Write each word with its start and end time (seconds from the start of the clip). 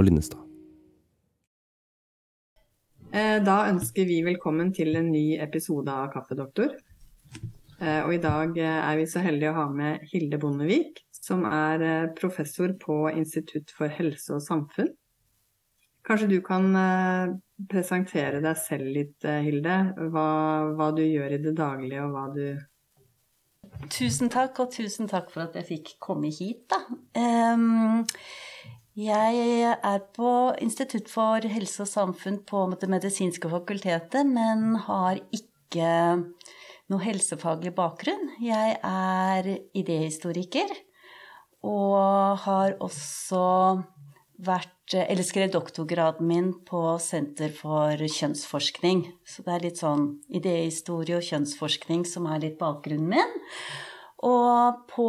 Og 0.00 0.06
Linnestad. 0.08 0.40
Eh, 3.12 3.38
Da 3.44 3.56
ønsker 3.68 4.06
vi 4.08 4.22
velkommen 4.24 4.72
til 4.72 4.96
en 4.96 5.10
ny 5.12 5.36
episode 5.36 5.92
av 5.92 6.08
Kaffedoktor. 6.14 6.72
Eh, 7.80 8.00
Og 8.06 8.14
i 8.14 8.22
dag 8.22 8.56
eh, 8.56 8.78
er 8.80 8.96
vi 8.96 9.04
så 9.10 9.20
heldige 9.20 9.52
å 9.52 9.58
ha 9.58 9.66
med 9.68 10.06
Hilde 10.08 10.38
Bondevik, 10.40 11.02
som 11.12 11.44
er 11.44 12.14
professor 12.16 12.72
på 12.80 13.10
Institutt 13.12 13.74
for 13.76 13.92
helse 13.92 14.38
og 14.38 14.40
samfunn. 14.40 14.88
Kanskje 16.08 16.30
du 16.30 16.40
kan 16.40 16.72
presentere 17.68 18.40
deg 18.40 18.56
selv 18.56 18.88
litt, 18.88 19.20
Hilde. 19.20 19.76
Hva, 20.14 20.28
hva 20.78 20.88
du 20.96 21.02
gjør 21.04 21.36
i 21.36 21.42
det 21.44 21.52
daglige, 21.58 22.06
og 22.06 22.16
hva 22.16 22.28
du 22.32 22.46
Tusen 23.92 24.30
takk, 24.32 24.58
og 24.64 24.72
tusen 24.72 25.08
takk 25.08 25.28
for 25.30 25.44
at 25.44 25.54
jeg 25.60 25.68
fikk 25.68 25.92
komme 26.02 26.30
hit, 26.32 26.64
da. 26.72 26.80
Ehm, 27.20 28.06
jeg 28.98 29.76
er 29.76 30.00
på 30.16 30.30
Institutt 30.60 31.08
for 31.10 31.44
helse 31.46 31.84
og 31.84 31.88
samfunn 31.88 32.40
på 32.46 32.64
Det 32.80 32.88
medisinske 32.90 33.50
fakultetet, 33.50 34.26
men 34.26 34.74
har 34.86 35.20
ikke 35.30 36.26
noe 36.90 37.04
helsefaglig 37.04 37.72
bakgrunn. 37.76 38.32
Jeg 38.42 38.78
er 38.82 39.46
idéhistoriker, 39.78 40.74
og 41.62 42.42
har 42.46 42.76
også 42.80 43.84
vært 44.40 44.76
Eller 44.90 45.22
skrev 45.22 45.52
doktorgraden 45.54 46.26
min 46.26 46.48
på 46.66 46.96
Senter 46.98 47.52
for 47.54 47.94
kjønnsforskning. 47.94 49.04
Så 49.22 49.44
det 49.46 49.52
er 49.54 49.62
litt 49.62 49.78
sånn 49.78 50.16
idéhistorie 50.34 51.14
og 51.14 51.22
kjønnsforskning 51.22 52.02
som 52.10 52.26
er 52.26 52.40
litt 52.42 52.56
bakgrunnen 52.58 53.12
min. 53.12 53.36
Og 54.26 54.80
på 54.90 55.06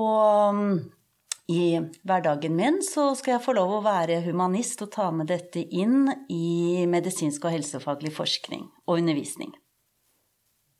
i 1.52 1.64
hverdagen 2.08 2.56
min 2.56 2.80
så 2.86 3.12
skal 3.20 3.36
jeg 3.36 3.46
få 3.46 3.56
lov 3.58 3.78
å 3.78 3.84
være 3.86 4.22
humanist 4.26 4.84
og 4.86 4.94
ta 4.96 5.10
med 5.16 5.32
dette 5.32 5.64
inn 5.64 6.08
i 6.32 6.86
medisinsk 6.90 7.46
og 7.48 7.58
helsefaglig 7.58 8.14
forskning 8.16 8.70
og 8.88 9.02
undervisning. 9.02 9.52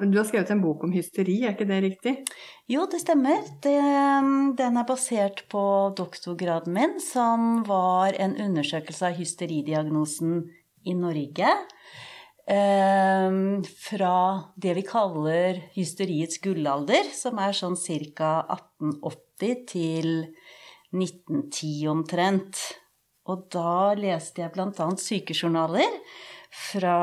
Du 0.02 0.18
har 0.18 0.26
skrevet 0.26 0.50
en 0.50 0.64
bok 0.64 0.82
om 0.88 0.94
hysteri, 0.96 1.36
er 1.46 1.54
ikke 1.54 1.68
det 1.70 1.82
riktig? 1.84 2.14
Jo, 2.72 2.88
det 2.90 3.04
stemmer. 3.04 3.44
Det, 3.62 3.76
den 4.58 4.80
er 4.80 4.88
basert 4.90 5.44
på 5.52 5.62
doktorgraden 5.98 6.74
min, 6.74 6.96
som 7.04 7.62
var 7.68 8.18
en 8.18 8.34
undersøkelse 8.34 9.12
av 9.12 9.20
hysteridiagnosen 9.20 10.40
i 10.90 10.96
Norge. 10.98 11.54
Eh, 12.50 13.38
fra 13.86 14.16
det 14.58 14.74
vi 14.80 14.86
kaller 14.88 15.62
hysteriets 15.76 16.42
gullalder, 16.42 17.12
som 17.14 17.38
er 17.38 17.54
sånn 17.54 17.78
ca. 17.78 18.32
1880 18.50 19.66
til 19.70 20.10
1910 20.96 21.88
omtrent. 21.92 22.62
Og 23.30 23.48
da 23.54 23.94
leste 23.98 24.44
jeg 24.44 24.54
bl.a. 24.56 24.88
sykejournaler 24.98 26.00
fra 26.52 26.96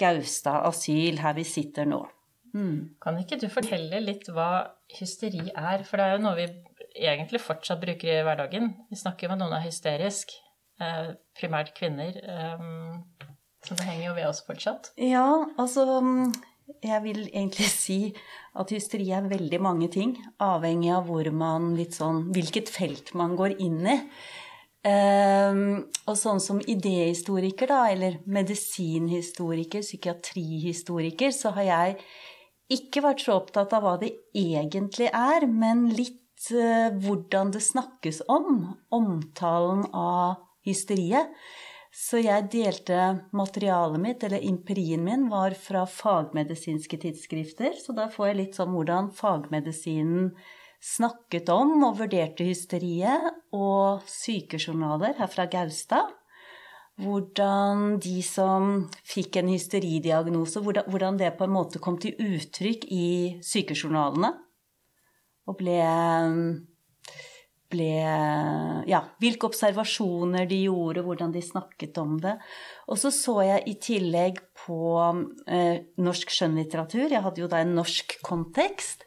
Gaustad 0.00 0.64
asyl, 0.68 1.20
her 1.22 1.36
vi 1.36 1.44
sitter 1.46 1.86
nå. 1.88 2.00
Mm. 2.56 2.96
Kan 3.02 3.18
ikke 3.20 3.38
du 3.38 3.46
fortelle 3.52 4.00
litt 4.02 4.26
hva 4.32 4.66
hysteri 4.98 5.44
er? 5.52 5.84
For 5.86 6.00
det 6.00 6.06
er 6.06 6.16
jo 6.16 6.24
noe 6.24 6.38
vi 6.38 6.48
egentlig 6.98 7.42
fortsatt 7.44 7.80
bruker 7.82 8.20
i 8.20 8.24
hverdagen. 8.26 8.72
Vi 8.90 8.98
snakker 8.98 9.30
med 9.30 9.42
noen 9.42 9.54
er 9.58 9.66
hysterisk, 9.66 10.32
eh, 10.80 11.12
primært 11.38 11.74
kvinner. 11.76 12.16
Eh, 12.16 13.28
så 13.66 13.76
det 13.76 13.86
henger 13.86 14.08
jo 14.08 14.14
ved 14.16 14.28
oss 14.30 14.42
fortsatt. 14.46 14.92
Ja, 14.96 15.28
altså 15.58 16.00
Jeg 16.84 17.02
vil 17.04 17.22
egentlig 17.28 17.68
si 17.84 18.00
at 18.58 18.74
hysteri 18.74 19.08
er 19.14 19.30
veldig 19.30 19.60
mange 19.64 19.88
ting, 19.92 20.16
avhengig 20.42 20.92
av 20.94 21.08
man 21.32 21.72
sånn 21.94 22.28
Hvilket 22.34 22.68
felt 22.72 23.14
man 23.14 23.36
går 23.38 23.56
inn 23.58 23.80
i. 23.86 23.98
Um, 24.88 25.88
og 26.06 26.14
sånn 26.16 26.38
som 26.40 26.60
idéhistoriker, 26.62 27.68
da, 27.68 27.80
eller 27.90 28.20
medisinhistoriker, 28.30 29.82
psykiatrihistoriker, 29.82 31.32
så 31.34 31.50
har 31.56 31.66
jeg 31.66 31.96
ikke 32.78 33.02
vært 33.02 33.24
så 33.24 33.40
opptatt 33.40 33.74
av 33.74 33.82
hva 33.84 33.96
det 34.00 34.12
egentlig 34.38 35.10
er, 35.10 35.48
men 35.50 35.88
litt 35.90 36.50
uh, 36.54 36.94
hvordan 36.94 37.50
det 37.56 37.64
snakkes 37.64 38.22
om. 38.30 38.68
Omtalen 38.94 39.88
av 39.92 40.38
hysteriet. 40.68 41.34
Så 41.94 42.20
jeg 42.20 42.50
delte 42.52 42.98
materialet 43.36 44.00
mitt, 44.02 44.24
eller 44.24 44.44
empirien 44.44 45.02
min, 45.04 45.26
var 45.32 45.56
fra 45.56 45.86
fagmedisinske 45.88 47.00
tidsskrifter. 47.00 47.76
Så 47.80 47.94
da 47.96 48.08
får 48.12 48.30
jeg 48.30 48.38
litt 48.42 48.58
sånn 48.58 48.74
hvordan 48.74 49.10
fagmedisinen 49.16 50.32
snakket 50.84 51.48
om 51.50 51.80
og 51.88 51.98
vurderte 52.02 52.46
hysteriet, 52.46 53.32
og 53.56 54.04
sykejournaler 54.06 55.16
her 55.18 55.32
fra 55.32 55.48
Gaustad. 55.50 56.12
Hvordan 56.98 57.98
de 58.02 58.18
som 58.26 58.88
fikk 59.06 59.38
en 59.38 59.50
hysteridiagnose, 59.52 60.60
hvordan 60.60 61.18
det 61.18 61.36
på 61.38 61.46
en 61.46 61.54
måte 61.54 61.80
kom 61.82 61.98
til 62.02 62.18
uttrykk 62.18 62.88
i 62.90 63.08
sykejournalene. 63.46 64.32
Og 65.48 65.56
ble 65.62 65.78
ble 67.72 67.88
Ja, 68.88 69.02
hvilke 69.20 69.48
observasjoner 69.50 70.46
de 70.48 70.62
gjorde, 70.64 71.04
hvordan 71.04 71.32
de 71.34 71.42
snakket 71.44 71.98
om 72.00 72.16
det. 72.22 72.36
Og 72.88 73.00
så 73.00 73.12
så 73.14 73.38
jeg 73.44 73.64
i 73.68 73.74
tillegg 73.82 74.40
på 74.64 74.78
eh, 75.46 75.84
norsk 76.00 76.32
skjønnlitteratur. 76.32 77.08
Jeg 77.12 77.24
hadde 77.24 77.42
jo 77.42 77.50
da 77.50 77.60
en 77.64 77.76
norsk 77.76 78.18
kontekst. 78.24 79.04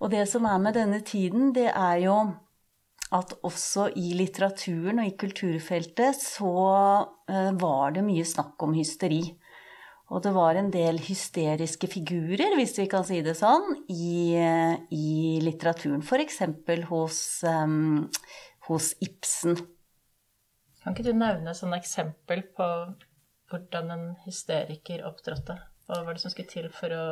Og 0.00 0.12
det 0.14 0.24
som 0.30 0.46
er 0.48 0.62
med 0.62 0.78
denne 0.78 1.02
tiden, 1.04 1.52
det 1.56 1.68
er 1.68 2.00
jo 2.06 2.16
at 3.10 3.34
også 3.42 3.88
i 3.98 4.12
litteraturen 4.14 5.02
og 5.02 5.08
i 5.08 5.16
kulturfeltet 5.18 6.18
så 6.22 6.52
eh, 7.28 7.50
var 7.58 7.96
det 7.96 8.06
mye 8.06 8.26
snakk 8.26 8.62
om 8.64 8.76
hysteri. 8.78 9.24
Og 10.10 10.22
det 10.24 10.32
var 10.34 10.58
en 10.58 10.72
del 10.74 10.98
hysteriske 10.98 11.86
figurer, 11.90 12.56
hvis 12.58 12.74
vi 12.80 12.88
kan 12.90 13.04
si 13.06 13.20
det 13.22 13.36
sånn, 13.38 13.76
i, 13.94 14.34
i 14.90 15.10
litteraturen. 15.44 16.02
F.eks. 16.02 16.40
Hos, 16.88 17.20
um, 17.46 18.08
hos 18.66 18.90
Ibsen. 19.06 19.54
Kan 20.80 20.96
ikke 20.96 21.06
du 21.06 21.14
nevne 21.14 21.54
et 21.54 21.76
eksempel 21.78 22.42
på 22.56 22.66
hvordan 23.50 23.94
en 23.94 24.04
hysteriker 24.24 25.04
opptrådte? 25.06 25.58
Hva 25.86 26.02
var 26.06 26.16
det 26.16 26.22
som 26.24 26.32
skulle 26.32 26.50
til 26.50 26.66
for 26.74 26.94
å 26.94 27.06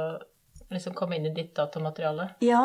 liksom, 0.72 0.94
komme 0.98 1.18
inn 1.18 1.30
i 1.30 1.34
ditt 1.36 1.54
datamateriale? 1.58 2.32
Ja, 2.42 2.64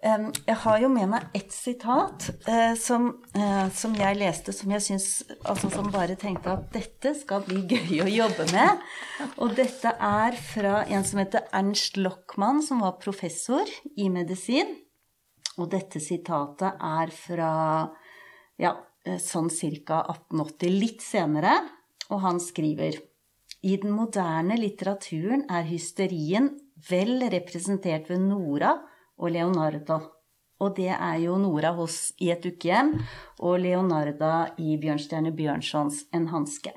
jeg 0.00 0.56
har 0.62 0.78
jo 0.80 0.88
med 0.88 1.10
meg 1.12 1.34
ett 1.36 1.52
sitat 1.52 2.30
eh, 2.48 2.72
som, 2.80 3.10
eh, 3.36 3.66
som, 3.76 3.92
jeg 3.92 4.16
leste, 4.16 4.52
som 4.56 4.72
jeg 4.72 4.84
syns 4.86 5.08
Altså 5.44 5.68
som 5.72 5.90
bare 5.92 6.16
tenkte 6.16 6.54
at 6.54 6.70
dette 6.72 7.12
skal 7.18 7.44
bli 7.44 7.66
gøy 7.74 8.00
å 8.06 8.08
jobbe 8.08 8.46
med. 8.48 8.80
Og 9.44 9.52
dette 9.58 9.92
er 9.92 10.38
fra 10.40 10.84
en 10.88 11.04
som 11.04 11.20
heter 11.20 11.44
Ernst 11.52 12.00
Lochmann, 12.00 12.62
som 12.64 12.80
var 12.80 12.96
professor 13.02 13.68
i 13.96 14.08
medisin. 14.12 14.72
Og 15.60 15.68
dette 15.74 16.00
sitatet 16.00 16.80
er 16.80 17.12
fra 17.12 17.52
ja, 18.56 18.72
eh, 19.04 19.20
sånn 19.20 19.52
ca. 19.52 20.00
1880, 20.06 20.78
litt 20.80 21.04
senere. 21.04 21.58
Og 22.08 22.24
han 22.24 22.40
skriver 22.40 22.96
I 23.60 23.76
den 23.82 23.92
moderne 23.92 24.56
litteraturen 24.56 25.44
er 25.52 25.68
hysterien 25.68 26.54
vel 26.88 27.18
representert 27.28 28.08
ved 28.08 28.24
Nora 28.24 28.78
og 29.20 29.36
Leonarda. 29.36 30.00
Og 30.60 30.74
det 30.76 30.90
er 30.92 31.16
jo 31.22 31.38
Nora 31.40 31.72
hos 31.76 32.10
I 32.20 32.32
et 32.34 32.44
ukehjem 32.44 32.96
og 33.38 33.60
Leonarda 33.62 34.50
i 34.60 34.76
Bjørnstjerne 34.80 35.32
Bjørnsons 35.36 36.04
En 36.16 36.28
hanske. 36.32 36.74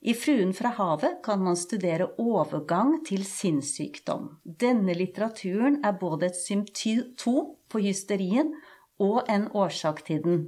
I 0.00 0.14
Fruen 0.16 0.54
fra 0.56 0.72
havet 0.78 1.18
kan 1.24 1.42
man 1.44 1.58
studere 1.60 2.06
overgang 2.20 3.02
til 3.04 3.24
sinnssykdom. 3.28 4.30
Denne 4.44 4.94
litteraturen 4.96 5.82
er 5.84 5.98
både 6.00 6.30
et 6.30 6.38
symptom 6.40 7.50
på 7.68 7.82
hysterien 7.84 8.54
og 9.00 9.28
en 9.28 9.48
årsak 9.52 10.00
til 10.06 10.22
den. 10.24 10.46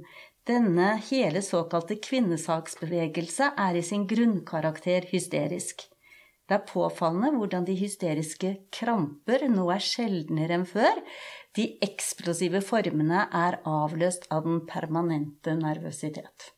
Denne 0.49 0.95
hele 1.09 1.41
såkalte 1.45 1.99
kvinnesaksbevegelse 2.01 3.53
er 3.57 3.77
i 3.77 3.85
sin 3.85 4.07
grunnkarakter 4.09 5.05
hysterisk. 5.13 5.85
Det 6.49 6.57
er 6.57 6.65
påfallende 6.67 7.31
hvordan 7.37 7.65
de 7.67 7.75
hysteriske 7.79 8.51
kramper 8.75 9.45
nå 9.51 9.69
er 9.71 9.83
sjeldnere 9.83 10.57
enn 10.59 10.65
før. 10.67 10.99
De 11.55 11.69
eksplosive 11.85 12.59
formene 12.65 13.27
er 13.31 13.61
avløst 13.69 14.27
av 14.33 14.43
den 14.47 14.63
permanente 14.67 15.55
nervøsitet. 15.59 16.51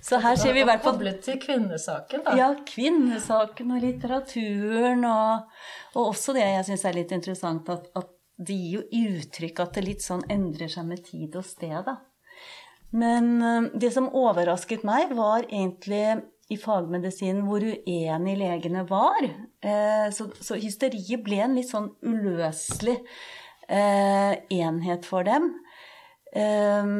Så 0.00 0.16
her 0.22 0.38
ser 0.40 0.54
vi 0.56 0.62
i 0.62 0.66
hvert 0.66 0.80
fall 0.80 0.96
Koblet 0.96 1.20
til 1.26 1.36
kvinnesaken, 1.42 2.22
da. 2.24 2.32
Ja, 2.38 2.48
kvinnesaken 2.66 3.74
og 3.76 3.82
litteraturen, 3.84 5.04
og, 5.04 5.50
og 5.92 6.14
også 6.14 6.34
det 6.34 6.46
jeg 6.46 6.66
syns 6.70 6.86
er 6.88 6.96
litt 6.96 7.12
interessant, 7.12 7.68
at, 7.68 7.90
at 7.98 8.08
det 8.40 8.56
gir 8.56 8.78
jo 8.78 9.10
uttrykk 9.20 9.60
at 9.60 9.76
det 9.76 9.84
litt 9.84 10.04
sånn 10.04 10.24
endrer 10.32 10.72
seg 10.72 10.88
med 10.88 11.04
tid 11.04 11.36
og 11.36 11.44
sted, 11.44 11.76
da. 11.84 11.98
Men 12.96 13.28
eh, 13.44 13.68
det 13.82 13.92
som 13.94 14.08
overrasket 14.16 14.86
meg, 14.88 15.12
var 15.18 15.44
egentlig 15.46 16.22
i 16.50 16.58
fagmedisinen 16.58 17.44
hvor 17.46 17.62
uenige 17.62 18.38
legene 18.38 18.82
var. 18.88 19.26
Eh, 19.62 20.08
så, 20.14 20.56
hysteriet 20.58 21.22
ble 21.24 21.38
en 21.44 21.54
litt 21.58 21.70
sånn 21.70 21.90
uløselig 22.02 22.96
eh, 23.68 24.34
enhet 24.58 25.06
for 25.06 25.26
dem. 25.28 25.52
Eh, 26.34 26.90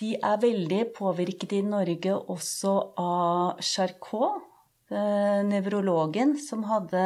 de 0.00 0.14
er 0.16 0.42
veldig 0.46 0.84
påvirket 0.96 1.58
i 1.58 1.64
Norge 1.66 2.16
også 2.16 2.74
av 3.00 3.60
Charcot, 3.60 4.46
nevrologen 4.90 6.32
som 6.42 6.64
hadde, 6.66 7.02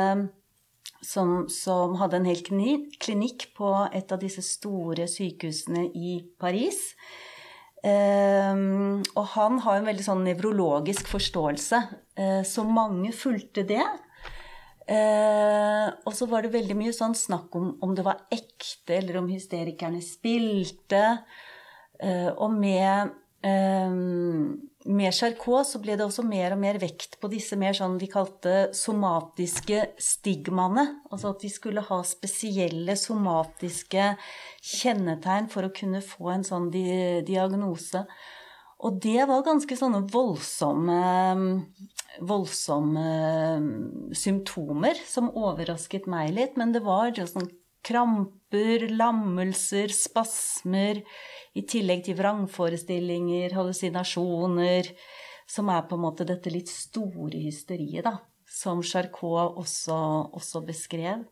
som, 1.04 1.32
som 1.52 1.98
hadde 2.00 2.16
en 2.16 2.28
hel 2.30 2.38
klinikk 2.46 3.50
på 3.58 3.72
et 3.92 4.14
av 4.14 4.22
disse 4.22 4.40
store 4.46 5.04
sykehusene 5.10 5.82
i 5.92 6.14
Paris. 6.40 6.78
Um, 7.84 9.02
og 9.12 9.26
han 9.34 9.58
har 9.60 9.76
en 9.76 9.88
veldig 9.90 10.04
sånn 10.06 10.22
nevrologisk 10.24 11.10
forståelse, 11.10 11.80
uh, 12.16 12.40
så 12.48 12.64
mange 12.64 13.10
fulgte 13.12 13.66
det. 13.68 13.84
Uh, 14.88 15.92
og 16.04 16.12
så 16.16 16.28
var 16.28 16.44
det 16.44 16.54
veldig 16.54 16.76
mye 16.76 16.94
sånn 16.96 17.16
snakk 17.16 17.52
om 17.56 17.74
om 17.84 17.92
det 17.96 18.04
var 18.06 18.24
ekte, 18.32 18.96
eller 18.98 19.20
om 19.20 19.28
hysterikerne 19.32 20.00
spilte. 20.04 21.04
Uh, 22.00 22.32
og 22.32 22.56
med 22.56 23.12
med 24.84 25.14
Charcot 25.16 25.66
så 25.66 25.80
ble 25.80 25.96
det 25.96 26.04
også 26.04 26.24
mer 26.26 26.52
og 26.52 26.60
mer 26.60 26.76
vekt 26.82 27.16
på 27.20 27.30
disse 27.32 27.56
mer 27.56 27.72
sånn 27.76 27.96
de 28.00 28.08
kalte 28.10 28.54
somatiske 28.76 29.80
stigmaene. 29.96 30.84
Altså 31.08 31.32
at 31.32 31.44
de 31.44 31.50
skulle 31.52 31.84
ha 31.86 32.00
spesielle 32.04 32.96
somatiske 33.00 34.10
kjennetegn 34.74 35.48
for 35.52 35.66
å 35.66 35.72
kunne 35.74 36.04
få 36.04 36.34
en 36.34 36.44
sånn 36.46 36.68
di 36.74 36.84
diagnose. 37.24 38.04
Og 38.84 39.00
det 39.00 39.24
var 39.30 39.46
ganske 39.46 39.76
sånne 39.80 40.02
voldsomme, 40.12 41.00
voldsomme 42.20 43.08
symptomer 44.12 45.00
som 45.08 45.32
overrasket 45.32 46.10
meg 46.10 46.34
litt. 46.36 46.58
Men 46.60 46.74
det 46.76 46.84
var 46.84 47.16
sånn 47.16 47.48
kramper, 47.84 48.88
lammelser, 48.92 49.92
spasmer, 49.92 51.00
i 51.54 51.62
tillegg 51.68 52.04
til 52.06 52.18
vrangforestillinger, 52.18 53.54
hallusinasjoner, 53.54 54.90
som 55.46 55.70
er 55.70 55.84
på 55.88 55.98
en 55.98 56.04
måte 56.06 56.26
dette 56.26 56.50
litt 56.50 56.70
store 56.72 57.38
hysteriet, 57.44 58.04
da, 58.06 58.16
som 58.48 58.82
Charcot 58.82 59.60
også, 59.60 59.96
også 60.34 60.64
beskrev. 60.66 61.24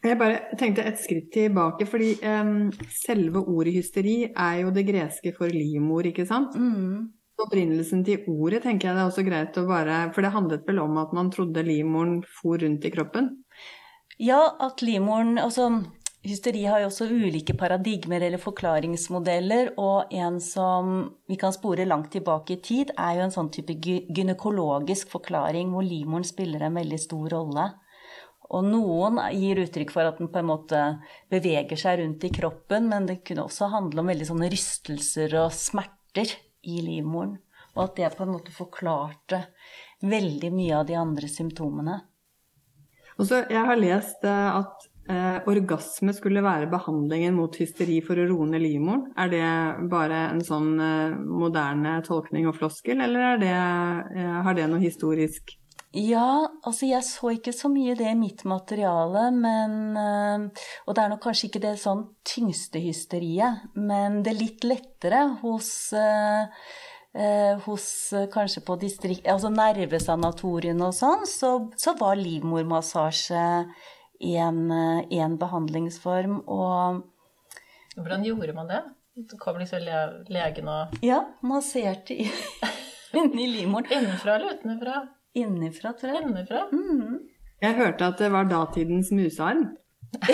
Jeg 0.00 0.16
bare 0.16 0.56
tenkte 0.56 0.84
et 0.88 1.00
skritt 1.00 1.28
tilbake, 1.34 1.84
fordi 1.88 2.14
um, 2.24 2.70
selve 3.02 3.42
ordet 3.42 3.74
hysteri 3.74 4.22
er 4.30 4.62
jo 4.62 4.70
det 4.72 4.86
greske 4.88 5.34
for 5.36 5.52
livmor, 5.52 6.08
ikke 6.08 6.24
sant? 6.28 6.56
Mm. 6.56 7.10
Opprinnelsen 7.40 8.04
til 8.04 8.24
ordet 8.28 8.62
tenker 8.64 8.88
jeg 8.88 8.96
det 8.96 9.02
er 9.02 9.10
også 9.10 9.24
greit 9.24 9.56
å 9.56 9.62
bare 9.68 10.10
For 10.12 10.24
det 10.24 10.32
handlet 10.34 10.66
vel 10.68 10.82
om 10.82 10.98
at 11.00 11.12
man 11.16 11.30
trodde 11.32 11.64
livmoren 11.64 12.18
for 12.40 12.60
rundt 12.60 12.84
i 12.84 12.92
kroppen? 12.92 13.30
Ja, 14.20 14.40
at 14.60 14.82
livmoren 14.84 15.38
Altså, 15.40 15.70
hysteri 16.26 16.64
har 16.68 16.82
jo 16.82 16.88
også 16.90 17.06
ulike 17.08 17.54
paradigmer 17.58 18.22
eller 18.26 18.40
forklaringsmodeller, 18.40 19.72
og 19.80 20.12
en 20.12 20.40
som 20.44 20.96
vi 21.30 21.38
kan 21.40 21.54
spore 21.56 21.86
langt 21.88 22.10
tilbake 22.12 22.56
i 22.56 22.60
tid, 22.64 22.92
er 22.98 23.16
jo 23.16 23.26
en 23.26 23.34
sånn 23.34 23.52
type 23.54 23.76
gynekologisk 23.80 25.12
forklaring 25.14 25.72
hvor 25.72 25.86
livmoren 25.86 26.26
spiller 26.28 26.66
en 26.66 26.76
veldig 26.80 27.00
stor 27.00 27.30
rolle. 27.36 27.70
Og 28.50 28.66
noen 28.66 29.20
gir 29.38 29.60
uttrykk 29.62 29.92
for 29.94 30.10
at 30.10 30.18
den 30.18 30.30
på 30.32 30.40
en 30.40 30.48
måte 30.48 30.80
beveger 31.30 31.78
seg 31.78 32.00
rundt 32.00 32.26
i 32.26 32.32
kroppen, 32.34 32.88
men 32.90 33.06
det 33.06 33.20
kunne 33.26 33.46
også 33.46 33.70
handle 33.70 34.02
om 34.02 34.10
veldig 34.10 34.26
sånne 34.26 34.50
rystelser 34.50 35.36
og 35.44 35.54
smerter 35.54 36.34
i 36.66 36.80
livmoren. 36.82 37.36
Og 37.76 37.84
at 37.84 38.00
det 38.00 38.14
på 38.16 38.26
en 38.26 38.34
måte 38.34 38.52
forklarte 38.52 39.44
veldig 40.02 40.50
mye 40.50 40.80
av 40.80 40.88
de 40.88 40.98
andre 40.98 41.30
symptomene. 41.30 42.00
Også, 43.20 43.44
jeg 43.52 43.62
har 43.68 43.78
lest 43.78 44.24
eh, 44.26 44.58
at 44.58 44.89
eh, 45.10 45.38
orgasme 45.50 46.14
skulle 46.16 46.44
være 46.44 46.70
behandlingen 46.72 47.36
mot 47.36 47.56
hysteri 47.60 48.00
for 48.06 48.20
å 48.20 48.26
roe 48.30 48.48
ned 48.50 48.64
livmoren. 48.64 49.08
Er 49.18 49.32
det 49.32 49.46
bare 49.92 50.26
en 50.30 50.44
sånn 50.46 50.74
eh, 50.80 51.16
moderne 51.20 51.98
tolkning 52.06 52.48
og 52.50 52.58
floskel, 52.60 53.02
eller 53.04 53.40
det, 53.42 53.54
eh, 53.54 54.36
har 54.46 54.58
det 54.58 54.70
noe 54.70 54.82
historisk 54.82 55.56
ja, 55.90 56.46
altså 56.62 56.86
jeg 56.86 57.02
så 57.02 57.32
ikke 57.34 57.50
så 57.50 57.66
mye 57.66 57.96
det 57.98 58.06
i 58.12 58.18
mitt 58.18 58.44
materiale, 58.46 59.24
men 59.34 59.96
eh, 59.98 60.62
Og 60.86 60.94
det 60.94 61.02
er 61.02 61.10
nok 61.10 61.24
kanskje 61.24 61.48
ikke 61.48 61.64
det 61.64 61.72
sånn 61.82 62.04
tyngste 62.22 62.78
hysteriet, 62.78 63.64
men 63.74 64.20
det 64.22 64.36
litt 64.38 64.62
lettere 64.62 65.24
hos 65.42 65.90
eh, 65.98 66.46
eh, 67.14 67.58
hos 67.66 67.86
kanskje 68.30 68.62
på 68.66 68.78
distrikt... 68.78 69.26
Altså 69.26 69.50
nervesanatoriene 69.50 70.92
og 70.92 70.94
sånn, 70.94 71.26
så, 71.26 71.56
så 71.74 71.96
var 71.98 72.22
livmormassasje 72.22 73.42
en, 74.20 75.38
behandlingsform, 75.38 76.40
og 76.46 77.02
Hvordan 77.96 78.24
gjorde 78.24 78.52
man 78.54 78.68
det? 78.70 78.82
Så 79.30 79.36
kom 79.38 79.58
liksom 79.58 79.80
legen 80.30 80.68
og 80.70 80.94
Ja, 81.04 81.24
masserte 81.42 82.14
inni 83.18 83.44
i 83.44 83.50
livmoren. 83.50 83.90
Innenfra 83.90 84.34
eller 84.36 84.54
utenfra? 84.54 85.02
Innenfra, 85.34 85.92
tror 85.98 86.14
jeg. 86.14 86.22
Innenfra? 86.28 86.62
Mm. 86.72 87.18
Jeg 87.60 87.76
hørte 87.76 88.06
at 88.06 88.18
det 88.22 88.30
var 88.32 88.44
datidens 88.48 89.10
musearm. 89.12 89.66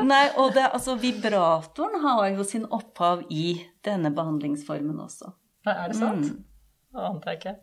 Nei, 0.00 0.24
og 0.38 0.54
det, 0.54 0.64
altså, 0.70 0.94
vibratoren 0.98 2.00
har 2.04 2.28
jo 2.32 2.44
sin 2.46 2.64
opphav 2.70 3.22
i 3.30 3.60
denne 3.84 4.10
behandlingsformen 4.14 5.00
også. 5.02 5.32
Nei, 5.68 5.74
er 5.74 5.92
det 5.92 5.98
sant? 5.98 6.30
Mm. 6.30 6.44
Det 6.90 7.04
antar 7.10 7.34
jeg 7.34 7.40
ikke. 7.40 7.54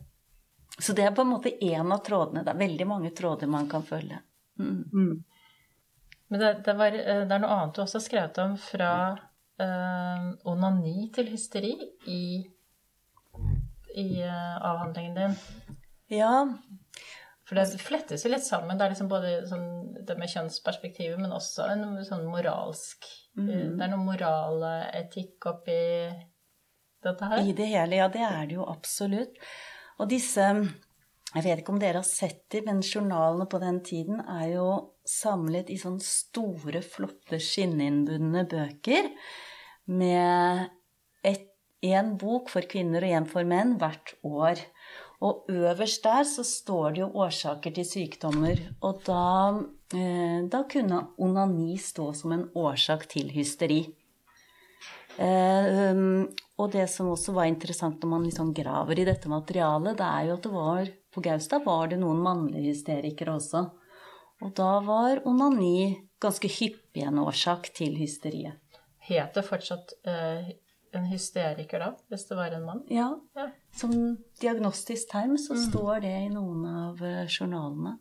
Så 0.78 0.94
det 0.94 1.08
er 1.08 1.14
på 1.14 1.24
en 1.24 1.32
måte 1.32 1.50
én 1.64 1.92
av 1.92 2.02
trådene. 2.06 2.44
Det 2.46 2.52
er 2.52 2.60
veldig 2.60 2.86
mange 2.86 3.10
tråder 3.16 3.50
man 3.50 3.68
kan 3.70 3.82
følge. 3.86 4.20
Mm. 4.58 4.84
Mm. 4.92 5.24
Men 6.28 6.40
det, 6.40 6.52
det, 6.64 6.74
var, 6.78 6.94
eh, 6.94 7.24
det, 7.24 7.34
er 7.34 7.42
noe 7.42 7.56
annet 7.56 7.74
du 7.74 7.82
også 7.82 7.98
har 7.98 8.04
skrevet 8.04 8.38
om 8.42 8.54
fra 8.60 8.92
uh, 9.14 10.28
onani 10.50 11.08
til 11.14 11.32
hysteri 11.32 11.74
i 12.06 12.22
i 13.98 14.22
uh, 14.22 14.56
avhandlingen 14.62 15.16
din. 15.16 15.36
Ja. 16.20 16.32
For 17.48 17.56
det 17.56 17.80
flettes 17.80 18.24
jo 18.24 18.30
litt 18.30 18.44
sammen. 18.44 18.76
Det 18.76 18.84
er 18.84 18.92
liksom 18.92 19.08
både 19.10 19.32
sånn, 19.48 19.68
det 20.06 20.18
med 20.20 20.30
kjønnsperspektivet, 20.30 21.16
men 21.20 21.32
også 21.34 21.64
en 21.72 21.86
sånn 22.06 22.26
moralsk 22.28 23.08
mm. 23.38 23.78
Det 23.78 23.86
er 23.86 23.92
noe 23.92 24.04
moraletikk 24.04 25.48
oppi 25.48 25.78
dette 27.04 27.30
her? 27.30 27.40
I 27.40 27.56
det 27.56 27.70
hele, 27.72 28.02
ja. 28.02 28.10
Det 28.12 28.22
er 28.26 28.50
det 28.50 28.58
jo 28.58 28.68
absolutt. 28.68 29.40
Og 29.98 30.08
disse 30.10 30.44
Jeg 31.34 31.44
vet 31.44 31.60
ikke 31.60 31.74
om 31.74 31.80
dere 31.82 32.00
har 32.00 32.08
sett 32.08 32.46
dem, 32.54 32.70
men 32.70 32.78
journalene 32.80 33.44
på 33.50 33.58
den 33.60 33.82
tiden 33.84 34.22
er 34.22 34.46
jo 34.54 34.68
samlet 35.04 35.68
i 35.68 35.76
sånne 35.76 36.00
store, 36.00 36.80
flotte 36.80 37.36
skinninnbundne 37.36 38.46
bøker 38.48 39.10
med 39.92 40.70
én 41.84 42.16
bok 42.18 42.50
for 42.50 42.66
kvinner 42.66 43.04
og 43.04 43.14
én 43.20 43.28
for 43.28 43.46
menn 43.46 43.76
hvert 43.78 44.14
år. 44.26 44.62
Og 45.20 45.46
øverst 45.50 46.04
der 46.04 46.22
så 46.22 46.44
står 46.46 46.90
det 46.94 47.00
jo 47.02 47.10
årsaker 47.24 47.74
til 47.74 47.86
sykdommer. 47.86 48.58
Og 48.82 49.02
da, 49.06 49.58
eh, 49.94 50.46
da 50.46 50.62
kunne 50.70 51.08
onani 51.18 51.76
stå 51.78 52.12
som 52.14 52.32
en 52.32 52.50
årsak 52.54 53.08
til 53.08 53.30
hysteri. 53.30 53.94
Og 56.58 56.72
det 56.74 56.88
som 56.90 57.10
også 57.12 57.32
var 57.36 57.46
interessant 57.46 58.02
når 58.02 58.10
man 58.10 58.24
liksom 58.26 58.52
graver 58.54 58.98
i 58.98 59.06
dette 59.06 59.30
materialet, 59.30 59.98
det 59.98 60.06
er 60.06 60.28
jo 60.28 60.38
at 60.38 60.46
det 60.46 60.54
var 60.54 60.88
på 61.14 61.22
Gaustad 61.24 61.64
var 61.66 61.90
det 61.90 62.00
noen 62.00 62.22
mannlige 62.22 62.72
hysterikere 62.72 63.36
også. 63.38 63.62
Og 64.42 64.54
da 64.58 64.70
var 64.86 65.22
onani 65.26 65.98
ganske 66.22 66.50
hyppig 66.50 67.04
en 67.06 67.20
årsak 67.22 67.70
til 67.78 67.94
hysteriet. 67.98 68.58
Het 69.08 69.34
det 69.34 69.44
fortsatt 69.46 69.94
uh, 70.06 70.50
en 70.94 71.06
hysteriker 71.08 71.82
da, 71.82 71.92
hvis 72.10 72.26
det 72.28 72.36
var 72.38 72.54
en 72.54 72.66
mann? 72.66 72.82
Ja. 72.92 73.08
ja. 73.38 73.48
Som 73.74 73.94
diagnostisk 74.42 75.10
term 75.12 75.38
så 75.40 75.56
mm. 75.56 75.62
står 75.70 76.04
det 76.04 76.14
i 76.26 76.28
noen 76.32 76.66
av 76.68 77.02
eh, 77.04 77.24
journalene. 77.28 77.96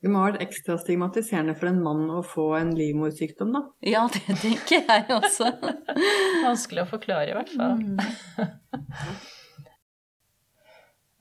Det 0.00 0.08
må 0.08 0.22
ha 0.22 0.30
vært 0.30 0.40
ekstra 0.46 0.78
stigmatiserende 0.80 1.52
for 1.58 1.68
en 1.68 1.82
mann 1.84 2.06
å 2.08 2.22
få 2.24 2.54
en 2.56 2.70
livmorsykdom, 2.76 3.50
da? 3.52 3.60
Ja, 3.84 4.06
det 4.14 4.36
tenker 4.40 4.78
jeg 4.78 5.04
også. 5.12 5.50
Vanskelig 6.46 6.82
å 6.86 6.92
forklare, 6.94 7.28
i 7.28 7.34
hvert 7.36 7.52
fall. 7.52 7.74
Mm. 7.84 7.98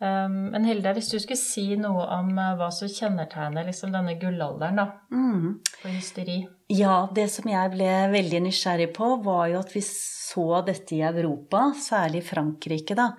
um, 0.06 0.48
men 0.54 0.68
Hilde, 0.70 0.94
hvis 0.96 1.12
du 1.12 1.18
skulle 1.20 1.42
si 1.42 1.76
noe 1.82 2.04
om 2.22 2.32
uh, 2.40 2.56
hva 2.62 2.70
som 2.72 2.88
kjennetegner 2.88 3.68
liksom, 3.68 3.92
denne 3.98 4.16
gullalderen 4.22 4.80
da, 4.80 4.88
mm. 5.12 5.60
på 5.82 5.88
hysteri? 5.98 6.38
Ja, 6.72 7.12
det 7.12 7.28
som 7.36 7.52
jeg 7.52 7.76
ble 7.76 7.92
veldig 8.16 8.40
nysgjerrig 8.48 8.96
på, 8.96 9.20
var 9.28 9.52
jo 9.52 9.60
at 9.60 9.76
vi 9.76 9.84
så 9.84 10.64
dette 10.64 10.96
i 10.96 11.04
Europa, 11.04 11.76
særlig 11.76 12.24
Frankrike, 12.32 12.96
da. 12.96 13.12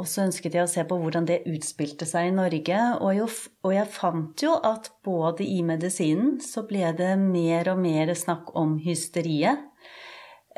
Og 0.00 0.06
så 0.08 0.24
ønsket 0.24 0.54
jeg 0.56 0.64
å 0.64 0.70
se 0.70 0.82
på 0.88 0.96
hvordan 0.96 1.26
det 1.28 1.42
utspilte 1.50 2.06
seg 2.08 2.30
i 2.30 2.32
Norge. 2.32 2.78
Og, 3.04 3.10
jo, 3.18 3.26
og, 3.66 3.72
jeg 3.74 3.92
fant 3.92 4.44
jo 4.46 4.54
at 4.64 4.88
både 5.04 5.44
i 5.44 5.60
medisinen 5.66 6.38
så 6.44 6.64
ble 6.68 6.94
det 6.96 7.12
mer 7.20 7.68
og 7.74 7.82
mer 7.82 8.14
snakk 8.16 8.54
om 8.56 8.78
hysteriet. 8.80 9.66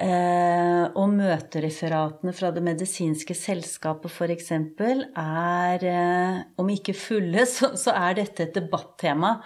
Eh, 0.03 0.85
og 0.97 1.11
møtereferatene 1.13 2.33
fra 2.33 2.49
Det 2.55 2.63
medisinske 2.65 3.35
selskapet 3.37 4.15
f.eks. 4.15 4.49
er, 4.55 5.85
eh, 5.85 6.39
om 6.63 6.71
ikke 6.73 6.95
fulle, 6.97 7.45
så, 7.55 7.75
så, 7.77 7.95
er 7.99 8.23
dette 8.23 8.47
et 8.47 8.57
debattema. 8.57 9.37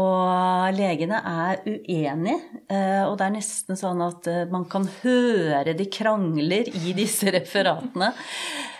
Og 0.00 0.74
legene 0.76 1.18
er 1.26 1.62
uenige, 1.66 2.36
eh, 2.70 3.04
og 3.04 3.16
det 3.18 3.26
er 3.26 3.36
nesten 3.36 3.78
sånn 3.78 4.02
at 4.06 4.26
eh, 4.30 4.44
man 4.50 4.68
kan 4.70 4.86
høre 5.00 5.74
de 5.74 5.86
krangler 5.90 6.70
i 6.70 6.94
disse 6.96 7.30
referatene. 7.34 8.12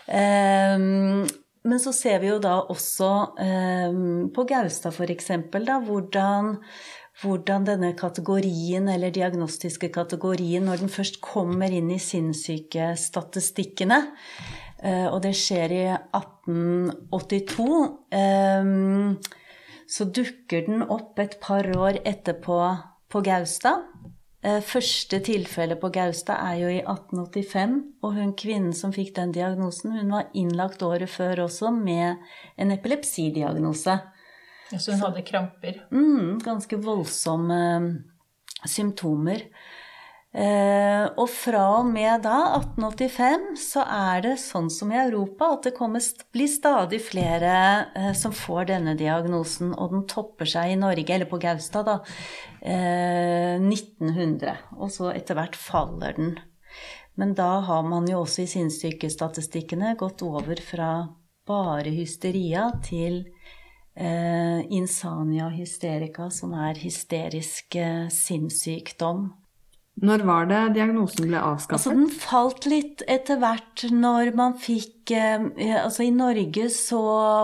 Ehm, 0.09 1.27
men 1.65 1.81
så 1.83 1.93
ser 1.93 2.19
vi 2.23 2.29
jo 2.31 2.39
da 2.41 2.61
også 2.73 3.11
ehm, 3.43 4.31
på 4.35 4.45
Gaustad 4.49 4.93
f.eks. 4.97 5.31
hvordan 5.87 6.57
hvordan 7.21 7.67
denne 7.67 7.93
kategorien, 7.99 8.89
eller 8.89 9.11
diagnostiske 9.13 9.91
kategorien, 9.93 10.65
når 10.65 10.77
den 10.81 10.89
først 10.89 11.21
kommer 11.21 11.69
inn 11.69 11.91
i 11.93 11.99
sinnssykestatistikkene, 12.01 13.99
eh, 14.81 15.05
og 15.11 15.23
det 15.27 15.35
skjer 15.37 15.69
i 15.77 15.85
1882 16.17 17.69
så 19.91 20.07
dukker 20.07 20.67
den 20.69 20.85
opp 20.87 21.19
et 21.19 21.41
par 21.43 21.67
år 21.75 21.99
etterpå 22.07 22.59
på 23.11 23.23
Gaustad. 23.27 23.90
Eh, 24.41 24.61
første 24.65 25.19
tilfelle 25.21 25.77
på 25.77 25.91
Gaustad 25.93 26.41
er 26.41 26.61
jo 26.63 26.69
i 26.73 26.79
1885, 26.81 27.75
og 28.01 28.15
hun 28.17 28.31
kvinnen 28.41 28.73
som 28.77 28.95
fikk 28.95 29.13
den 29.19 29.35
diagnosen, 29.37 29.93
hun 29.99 30.15
var 30.17 30.31
innlagt 30.33 30.81
året 30.87 31.13
før 31.13 31.45
også 31.45 31.75
med 31.77 32.23
en 32.57 32.73
epilepsidiagnose. 32.73 33.99
Ja, 34.71 34.79
så 34.79 34.95
hun 34.95 35.05
hadde 35.05 35.27
kramper? 35.29 35.83
Mm, 35.93 36.39
ganske 36.45 36.79
voldsomme 36.81 37.61
symptomer. 38.65 39.45
Eh, 40.31 41.05
og 41.19 41.27
fra 41.27 41.63
og 41.81 41.89
med 41.91 42.23
da, 42.23 42.37
1885, 42.61 43.49
så 43.59 43.83
er 43.83 44.21
det 44.29 44.37
sånn 44.39 44.69
som 44.71 44.93
i 44.95 45.01
Europa 45.01 45.49
at 45.57 45.67
det 45.67 45.73
kommer, 45.75 46.05
blir 46.31 46.49
stadig 46.49 47.01
flere 47.03 47.55
eh, 47.99 48.13
som 48.15 48.33
får 48.33 48.71
denne 48.71 48.95
diagnosen, 48.97 49.75
og 49.75 49.97
den 49.97 50.07
topper 50.09 50.49
seg 50.49 50.71
i 50.71 50.79
Norge, 50.79 51.09
eller 51.17 51.29
på 51.29 51.41
Gaustad, 51.43 51.91
da, 51.91 51.99
eh, 52.63 53.57
1900. 53.61 54.57
Og 54.79 54.93
så 54.93 55.11
etter 55.15 55.39
hvert 55.39 55.59
faller 55.59 56.17
den. 56.17 56.39
Men 57.19 57.35
da 57.37 57.59
har 57.67 57.83
man 57.85 58.07
jo 58.09 58.23
også 58.23 58.45
i 58.45 58.51
sinnssykestatistikkene 58.51 59.97
gått 60.01 60.23
over 60.25 60.61
fra 60.65 60.93
bare 61.49 61.91
hysteria 61.93 62.69
til 62.85 63.25
eh, 63.95 64.61
insania 64.73 65.51
hysterica, 65.53 66.31
som 66.31 66.55
er 66.55 66.81
hysterisk 66.81 67.77
eh, 67.77 68.07
sinnssykdom. 68.15 69.29
Når 70.01 70.23
var 70.25 70.47
det 70.49 70.61
diagnosen 70.79 71.27
ble 71.29 71.41
avskaffet? 71.43 71.75
Altså, 71.77 71.93
den 71.93 72.09
falt 72.15 72.67
litt 72.71 73.03
etter 73.11 73.41
hvert 73.43 73.85
når 73.93 74.31
man 74.39 74.55
fikk 74.61 75.13
eh, 75.13 75.43
Altså, 75.83 76.07
i 76.07 76.13
Norge 76.15 76.69
så 76.73 77.01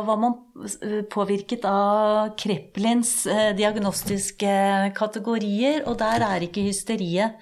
var 0.07 0.21
man 0.23 0.37
eh, 0.81 1.03
påvirket 1.13 1.67
av 1.69 2.33
Kreplins 2.41 3.27
eh, 3.29 3.51
diagnostiske 3.59 4.55
kategorier, 4.97 5.83
og 5.85 5.99
der 6.01 6.25
er 6.25 6.47
ikke 6.47 6.65
hysteriet. 6.71 7.37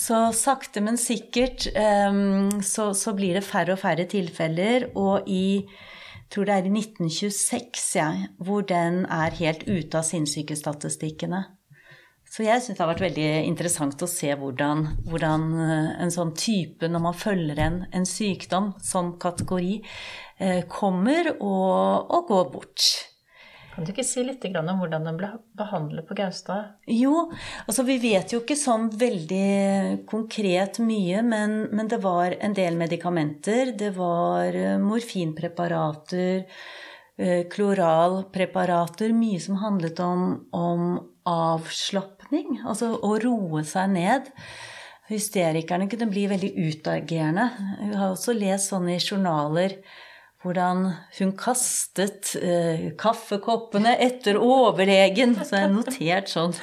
Så 0.00 0.30
sakte, 0.32 0.80
men 0.80 0.96
sikkert 0.96 1.66
så, 2.64 2.84
så 2.96 3.12
blir 3.12 3.34
det 3.36 3.42
færre 3.44 3.74
og 3.74 3.80
færre 3.82 4.06
tilfeller, 4.08 4.86
og 4.96 5.26
i 5.28 5.66
jeg 6.30 6.36
tror 6.36 6.46
det 6.46 6.54
er 6.54 6.66
i 6.68 6.70
1926 6.78 7.96
ja, 7.98 8.10
hvor 8.38 8.62
den 8.62 9.02
er 9.10 9.34
helt 9.42 9.66
ute 9.66 9.98
av 9.98 10.06
sinnssykestatistikkene. 10.06 11.42
Så 12.30 12.44
jeg 12.46 12.62
syns 12.62 12.78
det 12.78 12.84
har 12.84 12.92
vært 12.92 13.08
veldig 13.08 13.30
interessant 13.48 14.02
å 14.04 14.08
se 14.10 14.30
hvordan, 14.38 14.84
hvordan 15.10 15.46
eh, 15.64 15.86
en 16.04 16.12
sånn 16.14 16.30
type, 16.38 16.86
når 16.86 17.02
man 17.08 17.16
følger 17.18 17.58
en, 17.58 17.80
en 17.90 18.06
sykdom 18.06 18.70
som 18.86 19.16
kategori, 19.18 19.80
eh, 20.38 20.60
kommer 20.70 21.32
og, 21.32 22.06
og, 22.06 22.20
går 22.28 22.44
bort. 22.52 22.86
Kan 23.72 23.82
du 23.86 23.90
ikke 23.90 24.06
si 24.06 24.22
litt 24.22 24.46
om 24.46 24.78
hvordan 24.78 25.08
den 25.08 25.18
ble 25.18 25.32
behandlet 25.58 26.06
på 26.06 26.14
Gaustad? 26.20 26.76
Jo, 26.86 27.32
altså 27.66 27.82
vi 27.88 27.98
vet 28.02 28.30
jo 28.30 28.44
ikke 28.44 28.58
sånn 28.58 28.86
veldig 28.94 30.06
konkret 30.10 30.78
mye, 30.86 31.26
men, 31.26 31.64
men 31.74 31.90
det 31.90 31.98
var 32.04 32.38
en 32.38 32.54
del 32.54 32.78
medikamenter. 32.78 33.74
Det 33.74 33.90
var 33.98 34.54
eh, 34.54 34.78
morfinpreparater, 34.78 36.46
kloralpreparater, 37.52 39.10
mye 39.12 39.36
som 39.44 39.58
handlet 39.60 39.98
om, 40.00 40.22
om 40.56 40.94
avslapping, 42.30 42.60
altså 42.64 42.98
å 43.02 43.18
roe 43.18 43.64
seg 43.64 43.90
ned. 43.90 44.30
Hysterikerne 45.10 45.88
kunne 45.90 46.10
bli 46.10 46.28
veldig 46.28 46.52
utagerende. 46.54 47.50
Hun 47.80 47.94
har 47.94 48.10
også 48.12 48.32
lest 48.32 48.70
sånn 48.70 48.88
i 48.88 48.98
journaler 48.98 49.80
hvordan 50.42 50.86
hun 51.18 51.32
kastet 51.36 52.36
eh, 52.40 52.94
kaffekoppene 52.96 53.96
etter 53.98 54.38
overlegen. 54.38 55.34
Så 55.36 55.58
jeg 55.58 55.72
notert 55.74 56.30
sånn 56.30 56.54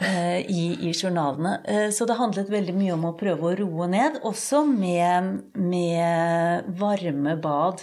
eh, 0.00 0.40
i, 0.46 0.78
i, 0.88 0.92
journalene. 0.94 1.58
Eh, 1.66 1.90
så 1.92 2.06
det 2.06 2.16
handlet 2.16 2.48
veldig 2.48 2.76
mye 2.78 2.94
om 2.94 3.04
å 3.10 3.16
prøve 3.18 3.50
å 3.50 3.56
roe 3.58 3.90
ned, 3.90 4.22
også 4.22 4.62
med, 4.64 5.42
med 5.58 6.72
varme 6.78 7.36
bad. 7.42 7.82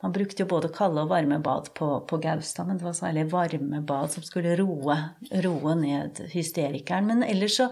Man 0.00 0.14
brukte 0.16 0.44
jo 0.44 0.48
både 0.48 0.70
kalde 0.72 1.02
og 1.04 1.10
varme 1.12 1.36
bad 1.44 1.68
på, 1.76 1.88
på 2.08 2.18
Gaustad, 2.22 2.64
men 2.68 2.78
det 2.80 2.86
var 2.86 2.96
særlig 2.96 3.26
varme 3.32 3.82
bad 3.84 4.14
som 4.14 4.24
skulle 4.24 4.56
roe, 4.56 4.96
roe 5.44 5.74
ned 5.76 6.22
hysterikeren. 6.32 7.10
Men 7.10 7.24
ellers 7.26 7.58
så 7.60 7.68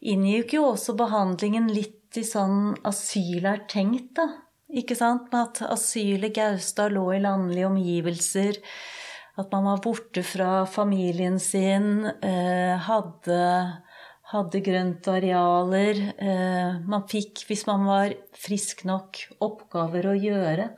inngikk 0.00 0.56
jo 0.56 0.70
også 0.70 0.96
behandlingen 0.96 1.68
litt 1.68 2.16
i 2.16 2.24
sånn 2.24 2.72
asyl 2.88 3.44
er 3.50 3.66
tenkt, 3.68 4.14
da. 4.16 4.30
Ikke 4.68 4.96
sant? 4.96 5.28
Med 5.32 5.44
at 5.46 5.60
asylet 5.72 6.34
Gaustad 6.36 6.92
lå 6.92 7.04
i 7.16 7.20
landlige 7.24 7.68
omgivelser. 7.68 8.60
At 9.38 9.52
man 9.52 9.68
var 9.68 9.82
borte 9.84 10.24
fra 10.26 10.64
familien 10.68 11.38
sin. 11.40 12.08
Eh, 12.24 12.74
hadde, 12.88 13.42
hadde 14.32 14.62
grøntarealer. 14.64 16.00
Eh, 16.16 16.80
man 16.88 17.04
fikk, 17.08 17.44
hvis 17.48 17.64
man 17.68 17.84
var 17.88 18.16
frisk 18.36 18.84
nok, 18.88 19.20
oppgaver 19.44 20.10
å 20.10 20.16
gjøre. 20.18 20.70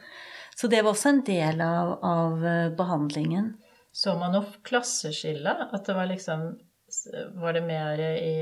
Så 0.60 0.68
det 0.68 0.82
var 0.84 0.92
også 0.92 1.08
en 1.08 1.22
del 1.24 1.60
av, 1.64 1.94
av 2.04 2.42
eh, 2.46 2.66
behandlingen. 2.76 3.54
Så 3.92 4.12
man 4.20 4.34
noe 4.36 4.60
klasseskille? 4.66 5.54
At 5.72 5.86
det 5.88 5.94
var 5.96 6.10
liksom 6.10 6.50
Var 7.40 7.54
det 7.54 7.62
mer 7.62 8.00
i 8.02 8.34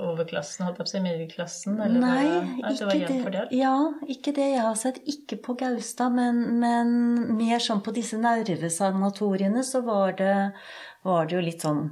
overklassen, 0.00 0.64
holdt 0.64 0.78
jeg 0.78 0.86
på 0.86 0.88
å 0.88 0.90
si, 0.90 1.02
middelklassen? 1.04 1.76
Eller 1.84 2.00
Nei, 2.00 2.22
var 2.64 2.72
det, 2.72 2.86
det 2.88 3.18
ikke 3.18 3.32
det. 3.34 3.42
Ja, 3.58 3.74
ikke 4.08 4.32
det 4.38 4.46
jeg 4.54 4.64
har 4.64 4.78
sett. 4.80 5.02
Ikke 5.04 5.36
på 5.44 5.54
Gaustad, 5.60 6.14
men, 6.16 6.40
men 6.62 6.92
mer 7.36 7.60
sånn 7.62 7.84
på 7.84 7.92
disse 7.92 8.18
nervesanatoriene 8.20 9.62
så 9.68 9.84
var 9.84 10.16
det, 10.18 10.34
var 11.06 11.28
det 11.28 11.36
jo 11.36 11.44
litt 11.44 11.66
sånn 11.66 11.84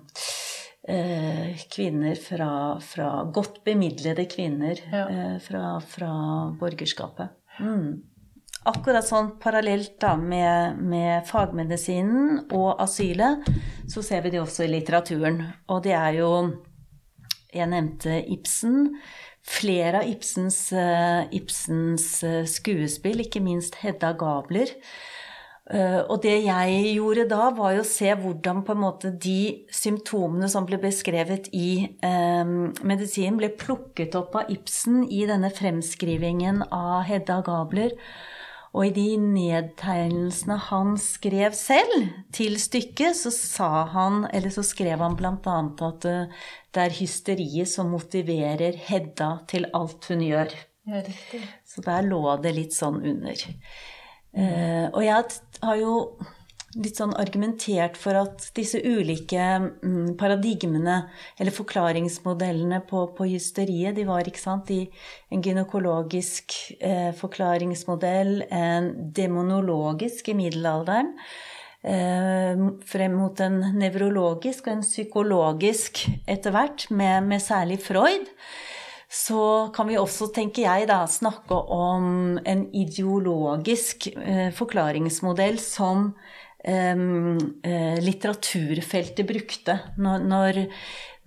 eh, 0.88 1.60
kvinner 1.76 2.16
fra, 2.16 2.52
fra, 2.80 3.10
Godt 3.28 3.60
bemidlede 3.68 4.24
kvinner 4.32 4.80
ja. 4.88 5.04
eh, 5.06 5.36
fra, 5.44 5.76
fra 5.84 6.12
borgerskapet. 6.58 7.36
Mm 7.60 8.08
akkurat 8.66 9.06
sånn 9.06 9.34
parallelt 9.42 9.96
da 10.02 10.14
med, 10.18 10.80
med, 10.82 11.26
fagmedisinen 11.28 12.48
og 12.56 12.80
asylet, 12.82 13.46
så 13.88 14.02
ser 14.04 14.24
vi 14.24 14.34
det 14.34 14.42
også 14.42 14.66
i 14.66 14.72
litteraturen. 14.72 15.42
Og 15.68 15.84
det 15.86 15.96
er 15.98 16.20
jo 16.20 16.32
Jeg 17.48 17.64
nevnte 17.70 18.18
Ibsen. 18.28 18.98
Flere 19.48 20.02
av 20.02 20.08
Ibsens, 20.10 20.66
uh, 20.76 21.24
Ibsens 21.32 22.18
uh, 22.20 22.42
skuespill, 22.44 23.22
ikke 23.24 23.40
minst 23.40 23.78
Hedda 23.80 24.10
Gabler. 24.20 24.74
Uh, 25.68 26.04
og 26.12 26.20
det 26.24 26.34
jeg 26.44 26.94
gjorde 26.98 27.24
da, 27.28 27.48
var 27.56 27.78
jo 27.78 27.84
å 27.84 27.88
se 27.88 28.12
hvordan 28.12 28.60
på 28.64 28.74
en 28.76 28.82
måte 28.82 29.14
de 29.16 29.64
symptomene 29.72 30.48
som 30.52 30.68
ble 30.68 30.76
beskrevet 30.82 31.48
i 31.56 31.88
um, 32.04 32.70
medisinen, 32.84 33.40
ble 33.40 33.48
plukket 33.56 34.16
opp 34.20 34.36
av 34.42 34.52
Ibsen 34.52 35.06
i 35.08 35.24
denne 35.28 35.48
fremskrivingen 35.52 36.66
av 36.68 37.08
Hedda 37.08 37.40
Gabler. 37.48 37.96
Og 38.78 38.86
i 38.86 38.92
de 38.94 39.16
nedtegnelsene 39.18 40.54
han 40.68 40.92
skrev 41.02 41.54
selv 41.58 42.12
til 42.34 42.54
stykket, 42.62 43.16
så 43.18 43.32
sa 43.34 43.70
han, 43.90 44.22
eller 44.30 44.54
så 44.54 44.62
skrev 44.62 45.02
han 45.02 45.16
bl.a. 45.18 45.56
at 45.88 46.06
eh, 46.06 46.46
det 46.76 46.84
er 46.84 46.94
hysteriet 47.00 47.70
som 47.72 47.90
motiverer 47.90 48.78
Hedda 48.86 49.32
til 49.50 49.66
alt 49.74 50.06
hun 50.12 50.22
gjør. 50.22 50.54
Ja, 50.88 51.02
så 51.66 51.82
der 51.84 52.06
lå 52.06 52.22
det 52.44 52.54
litt 52.54 52.76
sånn 52.76 53.02
under. 53.02 53.42
Mm. 54.30 54.38
Uh, 54.38 54.86
og 54.92 55.02
jeg 55.02 55.24
har 55.64 55.78
jo 55.80 55.92
litt 56.76 56.98
sånn 57.00 57.14
argumentert 57.16 57.96
for 57.96 58.18
at 58.20 58.50
disse 58.56 58.80
ulike 58.84 59.40
mm, 59.80 60.16
paradigmene, 60.20 60.98
eller 61.40 61.54
forklaringsmodellene 61.56 62.82
på, 62.88 63.06
på, 63.16 63.28
justeriet, 63.32 63.96
de 63.96 64.04
var 64.08 64.28
ikke 64.28 64.42
sant, 64.42 64.68
i 64.70 64.84
en 65.32 65.44
gynekologisk 65.44 66.56
eh, 66.76 67.10
forklaringsmodell, 67.16 68.42
en 68.52 68.90
demonologisk 69.16 70.28
i 70.28 70.36
middelalderen, 70.42 71.14
eh, 71.88 72.64
frem 72.92 73.16
mot 73.16 73.44
en 73.44 73.62
nevrologisk 73.80 74.68
og 74.68 74.76
en 74.76 74.84
psykologisk 74.84 76.04
etter 76.28 76.52
hvert, 76.52 76.90
med, 76.92 77.30
med 77.32 77.44
særlig 77.44 77.80
Freud 77.86 78.28
så 79.08 79.70
kan 79.72 79.88
vi 79.88 79.96
også, 79.96 80.26
tenker 80.36 80.66
jeg, 80.66 80.88
da, 80.90 80.98
snakke 81.08 81.56
om 81.72 82.36
en 82.44 82.66
ideologisk 82.76 84.10
eh, 84.12 84.50
forklaringsmodell 84.52 85.56
som 85.64 86.10
litteraturfeltet 86.68 89.26
brukte. 89.26 89.78
Når, 89.96 90.18
når, 90.28 90.58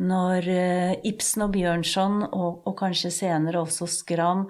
når 0.02 0.48
eh, 0.50 0.96
Ibsen 1.06 1.44
og 1.46 1.52
Bjørnson, 1.54 2.24
og, 2.32 2.64
og, 2.66 2.74
kanskje 2.80 3.12
senere 3.14 3.62
også 3.62 3.86
Skram, 3.90 4.48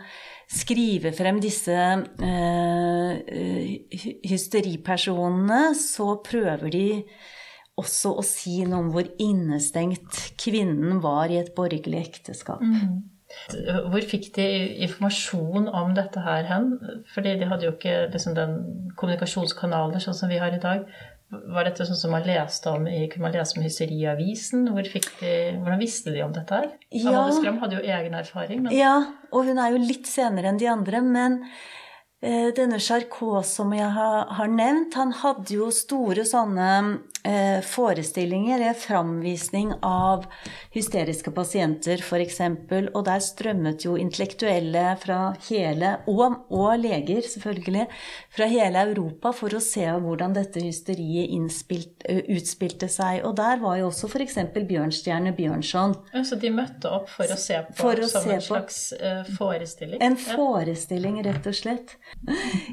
skriver 0.51 1.11
frem 1.15 1.39
disse 1.43 1.75
eh, 1.75 3.11
hysteripersonene, 4.27 5.75
så 5.79 6.15
prøver 6.23 6.69
de 6.71 7.03
også 7.81 8.09
å 8.19 8.23
si 8.25 8.65
noe 8.67 8.79
om 8.83 8.89
hvor 8.93 9.07
innestengt 9.23 10.35
kvinnen 10.39 10.99
var 11.03 11.31
i 11.31 11.39
et 11.41 11.53
borgerlig 11.57 11.99
ekteskap. 12.05 12.63
Mm. 12.63 13.01
Hvor 13.91 14.03
fikk 14.07 14.31
de 14.35 14.47
informasjon 14.87 15.69
om 15.69 15.95
dette 15.97 16.23
her 16.25 16.47
hen? 16.49 16.73
Fordi 17.13 17.37
de 17.39 17.47
hadde 17.49 17.67
jo 17.67 17.73
ikke 17.75 17.95
liksom, 18.13 18.35
den 18.37 18.59
kommunikasjonskanaler 18.99 20.03
sånn 20.03 20.17
som 20.17 20.31
vi 20.31 20.39
har 20.41 20.53
i 20.55 20.61
dag. 20.61 20.85
Var 21.31 21.63
dette 21.63 21.85
sånn 21.87 21.99
som 21.99 22.11
man 22.11 22.25
leste 22.27 22.71
om 22.73 22.87
i, 22.91 23.05
kunne 23.11 23.29
man 23.29 23.35
lese 23.35 23.55
om 23.55 23.63
Hysteriavisen? 23.63 24.65
Hvor 24.75 24.83
de, 24.83 25.01
hvordan 25.23 25.79
visste 25.79 26.11
de 26.11 26.25
om 26.25 26.33
dette 26.35 26.57
her? 26.57 26.71
Ja. 26.91 27.13
Amalie 27.13 27.37
Skram 27.37 27.61
hadde 27.61 27.77
jo 27.79 27.83
egen 27.85 28.17
erfaring. 28.19 28.65
Men... 28.65 28.75
Ja, 28.75 28.97
og 29.31 29.47
hun 29.47 29.61
er 29.61 29.71
jo 29.71 29.79
litt 29.79 30.11
senere 30.11 30.51
enn 30.51 30.59
de 30.59 30.67
andre. 30.67 30.99
Men 31.05 31.39
eh, 32.19 32.49
denne 32.57 32.81
Charcot 32.83 33.47
som 33.47 33.71
jeg 33.75 33.87
har, 33.95 34.27
har, 34.27 34.51
nevnt, 34.51 34.97
han 34.99 35.15
hadde 35.21 35.55
jo 35.55 35.71
store 35.75 36.27
sånne 36.27 36.67
eh, 37.23 37.59
er 37.61 38.73
framvisning 38.73 39.73
av 39.85 40.25
hysteriske 40.73 41.31
pasienter 41.31 42.01
f.eks. 42.01 42.39
Og 42.93 43.03
der 43.05 43.21
strømmet 43.21 43.85
jo 43.85 43.95
intellektuelle 43.99 44.95
fra 45.01 45.19
hele, 45.49 45.99
og, 46.07 46.47
og, 46.49 46.71
leger 46.81 47.21
selvfølgelig, 47.21 47.85
fra 48.31 48.47
hele 48.49 48.85
Europa 48.89 49.33
for 49.35 49.53
å 49.53 49.61
se 49.61 49.85
hvordan 49.85 50.33
dette 50.33 50.63
hysteriet 50.63 51.29
innspilt, 51.35 52.05
uh, 52.09 52.23
utspilte 52.33 52.89
seg. 52.89 53.21
Og 53.27 53.35
der 53.37 53.61
var 53.61 53.77
jo 53.81 53.91
også 53.91 54.09
f.eks. 54.09 54.39
Bjørnstjerne 54.71 55.35
Bjørnson. 55.37 55.95
Så 56.25 56.39
de 56.41 56.51
møtte 56.53 56.89
opp 56.89 57.09
for 57.11 57.29
å 57.29 57.37
se 57.39 57.59
på 57.67 57.91
å 57.91 58.09
som 58.09 58.25
se 58.25 58.35
en 58.37 58.45
slags 58.45 58.81
uh, 58.97 59.23
forestilling? 59.37 60.01
En 60.01 60.17
forestilling, 60.19 61.21
rett 61.25 61.47
og 61.47 61.57
slett. 61.57 61.97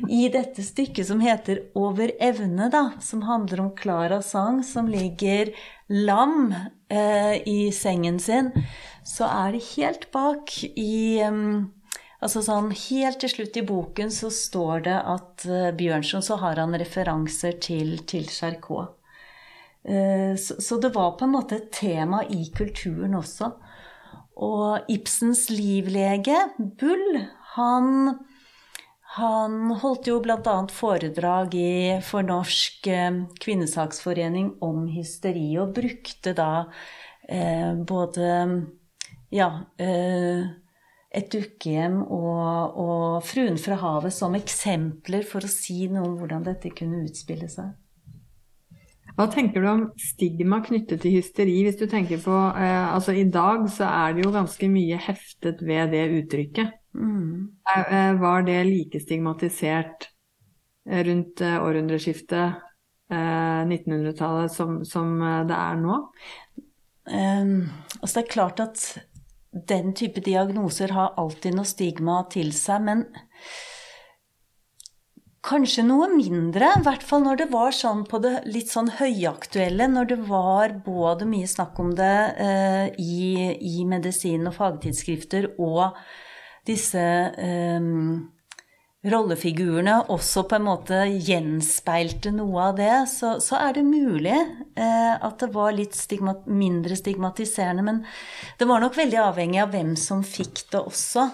I 0.09 0.28
dette 0.33 0.64
stykket 0.64 1.09
som 1.09 1.21
heter 1.23 1.67
Over 1.78 2.12
evne, 2.23 2.69
da, 2.73 2.85
som 3.05 3.23
handler 3.26 3.61
om 3.67 3.71
Clara 3.76 4.21
Sand 4.23 4.38
sang 4.38 4.62
som 4.64 4.88
ligger 4.88 5.50
lam 5.88 6.54
eh, 6.88 7.37
i 7.49 7.73
sengen 7.73 8.18
sin, 8.21 8.52
så 9.04 9.28
er 9.28 9.57
det 9.57 9.66
helt 9.75 10.11
bak 10.14 10.54
i 10.76 11.25
um, 11.26 11.75
Altså 12.18 12.40
sånn 12.42 12.73
helt 12.75 13.21
til 13.23 13.30
slutt 13.30 13.57
i 13.61 13.62
boken 13.62 14.09
så 14.11 14.26
står 14.35 14.80
det 14.88 14.97
at 15.07 15.45
uh, 15.47 15.68
Bjørnson 15.78 16.25
så 16.26 16.35
har 16.40 16.59
han 16.59 16.75
referanser 16.75 17.61
til, 17.62 17.92
til 18.11 18.26
Charcot. 18.26 18.97
Uh, 19.87 20.35
så, 20.35 20.57
så, 20.59 20.80
det 20.83 20.90
var 20.97 21.12
på 21.14 21.28
en 21.28 21.37
måte 21.37 21.61
et 21.61 21.68
tema 21.71 22.25
i 22.26 22.49
kulturen 22.50 23.14
også. 23.21 23.52
Og 24.42 24.90
Ibsens 24.90 25.45
livlege, 25.54 26.40
Bull, 26.59 27.21
han 27.54 28.18
han 29.16 29.70
holdt 29.80 30.10
jo 30.10 30.18
bl.a. 30.20 30.56
foredrag 30.72 31.54
i, 31.56 31.98
for 32.04 32.26
Norsk 32.26 32.86
eh, 32.92 33.22
kvinnesaksforening 33.40 34.58
om 34.64 34.84
hysteri, 34.92 35.48
og 35.60 35.72
brukte 35.78 36.34
da 36.36 36.66
eh, 37.24 37.72
både 37.88 38.28
ja, 39.32 39.48
eh, 39.80 40.44
et 41.08 41.32
dukkehjem 41.32 42.02
og, 42.04 42.78
og 42.84 43.25
Fruen 43.25 43.56
fra 43.60 43.78
havet 43.80 44.12
som 44.12 44.36
eksempler 44.36 45.25
for 45.26 45.44
å 45.44 45.52
si 45.52 45.86
noe 45.88 46.04
om 46.04 46.18
hvordan 46.21 46.44
dette 46.44 46.73
kunne 46.76 47.06
utspille 47.06 47.49
seg. 47.49 47.73
Hva 49.18 49.26
tenker 49.32 49.64
du 49.64 49.66
om 49.66 49.80
stigma 49.99 50.60
knyttet 50.62 51.00
til 51.02 51.16
hysteri? 51.16 51.56
Hvis 51.66 51.80
du 51.80 51.88
tenker 51.90 52.21
på, 52.23 52.34
eh, 52.54 52.92
altså 52.92 53.16
I 53.16 53.25
dag 53.26 53.64
så 53.73 53.88
er 53.88 54.14
det 54.14 54.23
jo 54.23 54.34
ganske 54.36 54.68
mye 54.71 55.00
heftet 55.08 55.64
ved 55.64 55.90
det 55.97 56.04
uttrykket. 56.21 56.76
Mm. 56.99 57.49
Eh, 57.76 58.15
var 58.21 58.43
det 58.43 58.58
like 58.67 59.00
stigmatisert 59.00 60.08
eh, 60.91 61.04
rundt 61.06 61.41
eh, 61.41 61.63
århundreskiftet, 61.65 62.65
1900-tallet, 63.08 64.52
som, 64.52 64.82
som, 64.84 65.15
det 65.49 65.56
er 65.56 65.78
nå? 65.80 65.95
Um, 67.08 67.71
altså 68.02 68.19
det 68.19 68.21
er 68.21 68.34
klart 68.34 68.61
at 68.61 68.82
den 69.71 69.95
type 69.97 70.21
diagnoser 70.21 70.93
har 70.93 71.15
alltid 71.17 71.56
noe 71.56 71.65
stigma 71.65 72.19
til 72.28 72.52
seg, 72.52 72.84
men 72.84 73.06
Kanskje 75.49 75.84
noe 75.87 76.08
mindre, 76.11 76.67
i 76.76 76.82
hvert 76.84 77.04
fall 77.06 77.23
når 77.25 77.39
det 77.41 77.47
var 77.52 77.71
sånn 77.73 78.02
på 78.11 78.19
det 78.21 78.32
litt 78.50 78.73
sånn 78.73 78.91
høyaktuelle, 78.99 79.87
når 79.89 80.08
det 80.11 80.17
var 80.26 80.75
både 80.84 81.28
mye 81.30 81.47
snakk 81.49 81.78
om 81.80 81.95
det 81.97 82.17
eh, 82.43 82.89
i, 83.00 83.54
i, 83.56 83.84
medisin 83.89 84.49
og 84.50 84.56
fagtidsskrifter, 84.58 85.52
og 85.63 85.95
disse 86.69 87.00
eh, 87.00 87.89
rollefigurene 89.09 89.95
også 90.13 90.45
på 90.50 90.57
en 90.59 90.67
måte 90.67 91.00
gjenspeilte 91.23 92.33
noe 92.35 92.71
av 92.71 92.78
det, 92.81 92.95
så, 93.11 93.37
så 93.43 93.61
er 93.63 93.76
det 93.76 93.87
mulig 93.87 94.35
eh, 94.35 95.15
at 95.15 95.39
det 95.43 95.50
var 95.54 95.76
litt 95.76 95.95
stigmat, 95.97 96.47
mindre 96.50 96.99
stigmatiserende. 96.99 97.85
Men 97.87 98.02
det 98.59 98.69
var 98.69 98.83
nok 98.83 98.99
veldig 98.99 99.21
avhengig 99.28 99.63
av 99.63 99.73
hvem 99.75 99.95
som 99.99 100.25
fikk 100.26 100.67
det 100.73 100.83
også. 100.83 101.28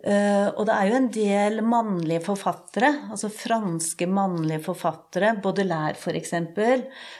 Uh, 0.00 0.48
og 0.56 0.64
det 0.64 0.72
er 0.72 0.86
jo 0.88 0.96
en 0.96 1.08
del 1.12 1.58
mannlige 1.60 2.22
forfattere, 2.24 2.88
altså 3.12 3.28
franske 3.28 4.06
mannlige 4.08 4.62
forfattere, 4.64 5.34
Baudelaire 5.44 5.92
f.eks., 5.92 6.32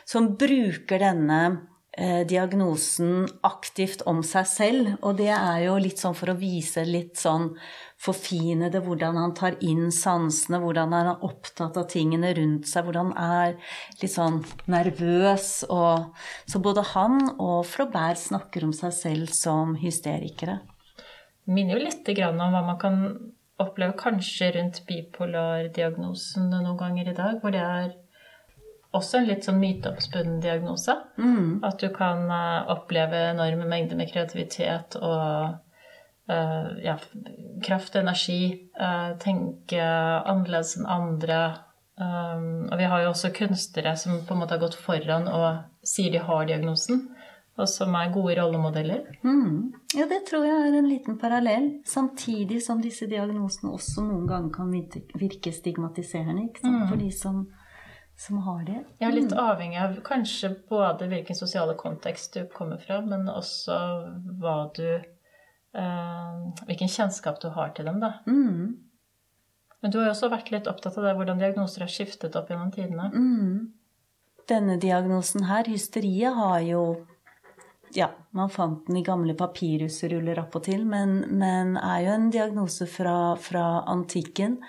som 0.09 0.31
bruker 0.40 1.03
denne 1.03 1.40
diagnosen 2.00 3.26
aktivt 3.46 4.02
om 4.08 4.22
seg 4.24 4.48
selv. 4.48 4.90
Og 5.04 5.18
det 5.20 5.30
er 5.34 5.66
jo 5.66 5.76
litt 5.82 6.00
sånn 6.00 6.16
for 6.16 6.32
å 6.32 6.38
vise 6.40 6.86
litt 6.88 7.20
sånn 7.20 7.50
forfinede 8.00 8.80
hvordan 8.80 9.18
han 9.20 9.34
tar 9.36 9.58
inn 9.60 9.90
sansene, 9.92 10.62
hvordan 10.62 10.96
han 10.96 11.12
er 11.12 11.26
opptatt 11.28 11.76
av 11.76 11.88
tingene 11.92 12.32
rundt 12.38 12.70
seg, 12.70 12.86
hvordan 12.88 13.12
han 13.12 13.52
er 13.52 13.76
litt 14.00 14.14
sånn 14.14 14.40
nervøs. 14.72 15.52
Og, 15.68 16.10
så 16.48 16.64
både 16.64 16.86
han 16.94 17.22
og 17.36 17.62
Flaubert 17.68 18.22
snakker 18.22 18.64
om 18.64 18.76
seg 18.76 18.96
selv 18.96 19.36
som 19.36 19.76
hysterikere 19.80 20.60
minner 21.50 21.78
jo 21.78 21.84
litt 21.84 22.08
om 22.26 22.40
hva 22.40 22.62
man 22.64 22.78
kan 22.80 23.00
oppleve 23.60 23.96
kanskje 24.00 24.52
rundt 24.56 24.82
bipolardiagnosen 24.88 26.48
noen 26.52 26.78
ganger 26.80 27.10
i 27.10 27.16
dag, 27.16 27.40
hvor 27.42 27.54
det 27.54 27.64
er 27.64 27.90
også 28.96 29.20
en 29.20 29.29
litt 29.29 29.46
sånn 29.46 29.61
myteoppspunnen 29.61 30.40
diagnose. 30.42 30.96
Mm. 31.20 31.61
At 31.66 31.83
du 31.83 31.88
kan 31.94 32.24
uh, 32.31 32.70
oppleve 32.74 33.29
enorme 33.31 33.68
mengder 33.70 33.98
med 33.98 34.11
kreativitet 34.11 34.96
og 34.98 35.57
uh, 36.31 36.68
ja, 36.83 36.96
kraft, 37.66 37.98
energi, 38.00 38.70
uh, 38.81 39.14
tenke 39.22 39.81
annerledes 39.81 40.76
enn 40.79 40.90
andre. 40.90 41.40
Um, 42.00 42.66
og 42.70 42.79
vi 42.81 42.88
har 42.88 43.05
jo 43.05 43.12
også 43.12 43.33
kunstnere 43.37 43.94
som 44.00 44.22
på 44.24 44.35
en 44.35 44.42
måte 44.42 44.57
har 44.57 44.62
gått 44.62 44.79
foran 44.81 45.29
og 45.29 45.87
sier 45.87 46.14
de 46.14 46.22
har 46.24 46.46
diagnosen 46.48 47.11
og 47.61 47.68
som 47.68 47.94
er 47.98 48.12
gode 48.14 48.37
rollemodeller. 48.38 49.05
Mm. 49.22 49.72
Ja, 49.96 50.07
det 50.09 50.22
tror 50.29 50.46
jeg 50.46 50.57
er 50.57 50.76
en 50.79 50.88
liten 50.88 51.18
parallell. 51.20 51.68
Samtidig 51.87 52.61
som 52.64 52.81
disse 52.83 53.09
diagnosene 53.11 53.72
også 53.74 54.05
noen 54.07 54.26
ganger 54.31 54.53
kan 54.55 54.70
virke 55.20 55.53
stigmatiserende 55.53 56.46
ikke 56.48 56.64
sant? 56.64 56.79
Mm. 56.81 56.87
for 56.88 57.03
de 57.03 57.11
som, 57.14 57.42
som, 58.20 58.38
har 58.44 58.61
det. 58.68 58.83
Ja, 59.00 59.09
litt 59.09 59.33
mm. 59.33 59.38
avhengig 59.40 59.80
av 59.80 59.96
kanskje 60.04 60.52
både 60.68 61.09
hvilken 61.09 61.38
sosiale 61.38 61.74
kontekst 61.78 62.37
du 62.37 62.44
kommer 62.52 62.78
fra, 62.83 63.00
men 63.00 63.28
også 63.33 63.78
hva 64.42 64.59
du 64.76 64.87
eh, 64.90 66.38
Hvilken 66.68 66.90
kjennskap 66.92 67.40
du 67.40 67.48
har 67.54 67.72
til 67.76 67.88
dem, 67.88 68.00
da. 68.02 68.18
Mm. 68.28 68.76
Men 69.80 69.92
du 69.92 69.98
har 69.98 70.11
jo 70.11 70.14
også 70.14 70.28
vært 70.33 70.50
litt 70.52 70.68
opptatt 70.68 70.98
av 71.00 71.06
det, 71.09 71.14
hvordan 71.16 71.40
diagnoser 71.40 71.87
har 71.87 71.92
skiftet 71.92 72.37
opp 72.37 72.50
gjennom 72.52 72.72
tidene. 72.74 73.09
Mm. 73.14 73.70
Denne 74.50 74.76
diagnosen 74.83 75.46
her, 75.48 75.68
hysteriet, 75.70 76.37
har 76.37 76.61
jo 76.66 76.83
ja, 77.94 78.11
man 78.30 78.50
fant 78.50 78.87
den 78.87 79.00
i 79.00 79.04
gamle 79.06 79.35
papirhusruller 79.38 80.38
opp 80.42 80.56
og 80.61 80.66
til, 80.68 80.85
men, 80.87 81.20
men 81.40 81.76
er 81.80 82.04
jo 82.04 82.14
en 82.14 82.30
diagnose 82.35 82.87
fra, 82.90 83.35
fra, 83.40 83.64
antikken. 83.90 84.61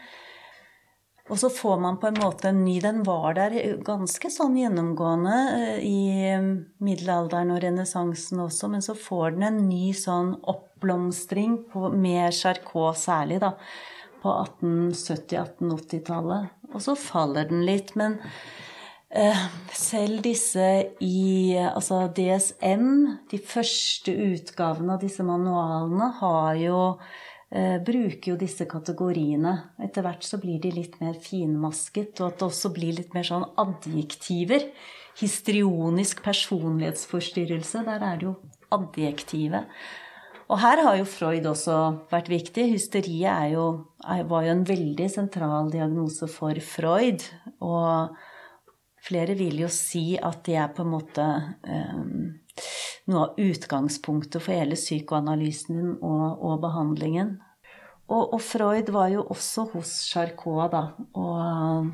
Og 1.31 1.39
så 1.39 1.47
får 1.53 1.77
man 1.79 1.97
på 1.99 2.09
en 2.09 2.19
måte 2.19 2.49
en 2.49 2.65
ny 2.65 2.75
Den 2.83 3.03
var 3.07 3.33
der 3.37 3.55
ganske 3.87 4.29
sånn 4.33 4.57
gjennomgående 4.59 5.37
eh, 5.55 5.79
i 5.87 6.27
eh, 6.27 6.43
middelalderen 6.83 7.53
og 7.55 7.61
renessansen 7.63 8.43
også, 8.43 8.67
men 8.73 8.81
så 8.83 8.93
får 8.99 9.37
den 9.37 9.43
en 9.47 9.61
ny 9.69 9.93
sånn 9.95 10.35
oppblomstring 10.51 11.63
på, 11.71 11.89
med 11.95 12.33
Charcot 12.35 12.99
særlig, 12.99 13.39
da, 13.45 13.51
på 14.21 14.29
1870-1880-tallet. 14.59 16.43
Og 16.71 16.79
så 16.83 16.93
faller 16.99 17.47
den 17.49 17.63
litt. 17.67 17.95
men 17.99 18.19
Eh, 19.11 19.39
selv 19.75 20.21
disse 20.23 20.67
i 21.03 21.57
altså 21.59 22.05
DSM, 22.15 22.85
de 23.27 23.39
første 23.43 24.13
utgavene 24.15 24.95
av 24.95 25.01
disse 25.03 25.23
manualene, 25.27 26.07
har 26.21 26.55
jo 26.61 26.77
bruker 27.51 28.31
jo 28.31 28.37
disse 28.39 28.63
kategoriene. 28.69 29.51
Etter 29.83 30.05
hvert 30.05 30.23
så 30.23 30.39
blir 30.39 30.61
de 30.63 30.69
litt 30.71 30.93
mer 31.01 31.17
finmasket, 31.19 32.21
og 32.21 32.29
at 32.29 32.37
det 32.39 32.47
også 32.47 32.71
blir 32.71 32.95
litt 32.95 33.11
mer 33.17 33.27
sånn 33.27 33.43
adjektiver. 33.59 34.69
Histrionisk 35.19 36.23
personlighetsforstyrrelse, 36.23 37.83
der 37.89 38.05
er 38.07 38.21
det 38.21 38.29
jo 38.29 38.37
adjektivet. 38.71 39.67
Og 40.51 40.59
her 40.59 40.81
har 40.83 40.97
jo 40.99 41.07
Freud 41.07 41.45
også 41.47 41.77
vært 42.11 42.27
viktig. 42.31 42.65
Hysteriet 42.73 43.53
jo, 43.53 43.65
var 44.03 44.47
jo 44.47 44.51
en 44.51 44.65
veldig 44.67 45.07
sentral 45.11 45.71
diagnose 45.71 46.27
for 46.31 46.59
Freud. 46.63 47.23
Og 47.63 48.17
flere 49.07 49.37
vil 49.39 49.63
jo 49.63 49.69
si 49.71 50.17
at 50.19 50.43
det 50.47 50.57
er 50.59 50.73
på 50.75 50.83
en 50.83 50.91
måte 50.91 51.27
um, 51.63 52.33
noe 53.11 53.27
av 53.27 53.39
utgangspunktet 53.41 54.41
for 54.43 54.55
hele 54.55 54.77
psykoanalysen 54.79 55.97
og, 55.97 56.27
og 56.39 56.61
behandlingen. 56.63 57.39
Og, 58.11 58.33
og, 58.35 58.41
Freud 58.43 58.91
var 58.91 59.11
jo 59.13 59.23
også 59.31 59.69
hos 59.71 59.91
Charcot, 60.11 60.71
da. 60.73 60.81
Og, 61.15 61.91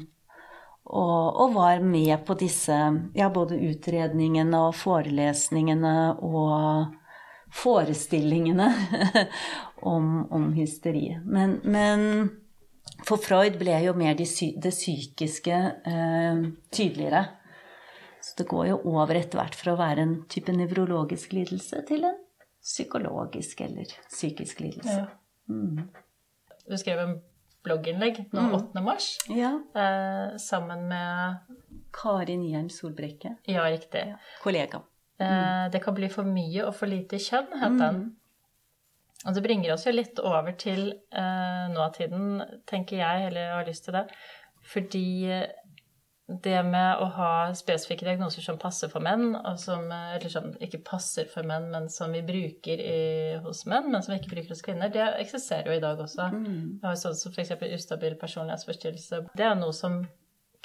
og, 0.88 1.54
var 1.54 1.84
med 1.84 2.16
på 2.26 2.38
disse 2.40 2.78
ja, 3.16 3.30
både 3.30 3.60
utredningene 3.70 4.64
og 4.70 4.76
forelesningene 4.80 5.94
og 6.26 6.96
forestillingene 7.54 8.72
om, 9.94 10.26
om 10.34 10.52
hysteri. 10.58 11.12
Men, 11.26 11.60
men, 11.64 12.30
for 13.06 13.22
Freud 13.22 13.60
ble 13.60 13.78
jo 13.86 13.94
mer 13.98 14.18
det 14.18 14.28
psykiske 14.74 15.58
eh, 15.86 16.46
tydeligere. 16.74 17.28
Så 18.28 18.36
det 18.42 18.50
går 18.52 18.66
jo 18.74 18.80
over 18.92 19.16
etter 19.16 19.40
hvert 19.40 19.56
fra 19.56 19.74
å 19.74 19.80
være 19.80 20.04
en 20.04 20.16
type 20.32 20.52
nevrologisk 20.52 21.32
lidelse 21.38 21.84
til 21.88 22.04
en 22.10 22.18
psykologisk 22.68 23.62
eller 23.64 23.94
psykisk 24.10 24.60
lidelse. 24.66 25.00
Ja. 25.06 25.08
Mm. 25.48 25.88
Du 26.68 26.76
skrev 26.76 27.00
en 27.00 27.14
blogginnlegg 27.64 28.26
nå 28.36 28.44
mm. 28.50 28.56
8. 28.58 28.84
mars 28.84 29.08
ja. 29.32 29.54
eh, 29.76 30.36
sammen 30.42 30.86
med 30.90 31.56
Kari 31.96 32.36
Nyheim 32.40 32.68
Solbrekke. 32.74 33.38
Ja, 33.48 33.64
riktig. 33.72 34.04
Ja. 34.12 34.20
Kollega. 34.44 34.84
Eh, 35.20 35.32
mm. 35.32 35.72
det 35.72 35.82
kan 35.84 35.96
bli 35.98 36.10
for 36.12 36.28
mye 36.28 36.66
og 36.68 36.76
for 36.78 36.92
lite 36.92 37.20
kjønn, 37.24 37.54
het 37.62 37.78
den. 37.80 38.02
Mm. 38.04 38.16
Og 39.28 39.34
det 39.34 39.44
bringer 39.44 39.74
oss 39.74 39.88
jo 39.88 39.96
litt 39.96 40.20
over 40.22 40.54
til 40.60 40.92
eh, 40.92 41.64
nåtiden, 41.74 42.44
tenker 42.70 43.00
jeg, 43.00 43.30
eller 43.30 43.48
jeg 43.48 43.56
har 43.56 43.72
lyst 43.72 43.88
til 43.88 43.98
det. 43.98 44.04
Fordi 44.68 45.08
det 46.28 46.58
med 46.68 47.00
å 47.00 47.06
ha 47.16 47.32
spesifikke 47.56 48.04
diagnoser 48.04 48.44
som 48.44 48.58
passer 48.60 48.92
for 48.92 49.04
menn, 49.04 49.30
og 49.38 49.60
som 49.62 49.86
eller 49.92 50.28
som 50.32 50.50
ikke 50.64 50.82
passer 50.90 51.30
for 51.32 51.48
menn, 51.48 51.70
men 51.72 51.88
som 51.92 52.12
vi 52.12 52.20
bruker 52.28 52.82
i, 52.84 53.00
hos 53.46 53.64
menn, 53.70 53.88
men 53.94 54.04
som 54.04 54.14
vi 54.14 54.20
ikke 54.20 54.34
bruker 54.34 54.52
hos 54.52 54.64
kvinner, 54.66 54.92
det 54.92 55.06
eksisterer 55.22 55.72
jo 55.72 55.78
i 55.78 55.84
dag 55.84 56.02
også. 56.04 56.28
Mm. 56.36 56.84
Sånn 57.00 57.16
som 57.16 57.32
f.eks. 57.32 57.56
ustabil 57.80 58.18
personlighetsforstyrrelse. 58.20 59.24
Det 59.40 59.48
er 59.48 59.56
noe 59.56 59.76
som 59.76 60.02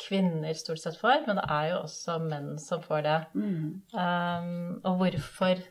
kvinner 0.02 0.58
stort 0.58 0.82
sett 0.82 0.98
får, 0.98 1.28
men 1.28 1.38
det 1.38 1.46
er 1.46 1.70
jo 1.70 1.78
også 1.84 2.18
menn 2.24 2.56
som 2.58 2.82
får 2.82 3.06
det. 3.06 3.18
Mm. 3.38 3.64
Um, 3.94 4.52
og 4.82 4.98
hvorfor 5.04 5.62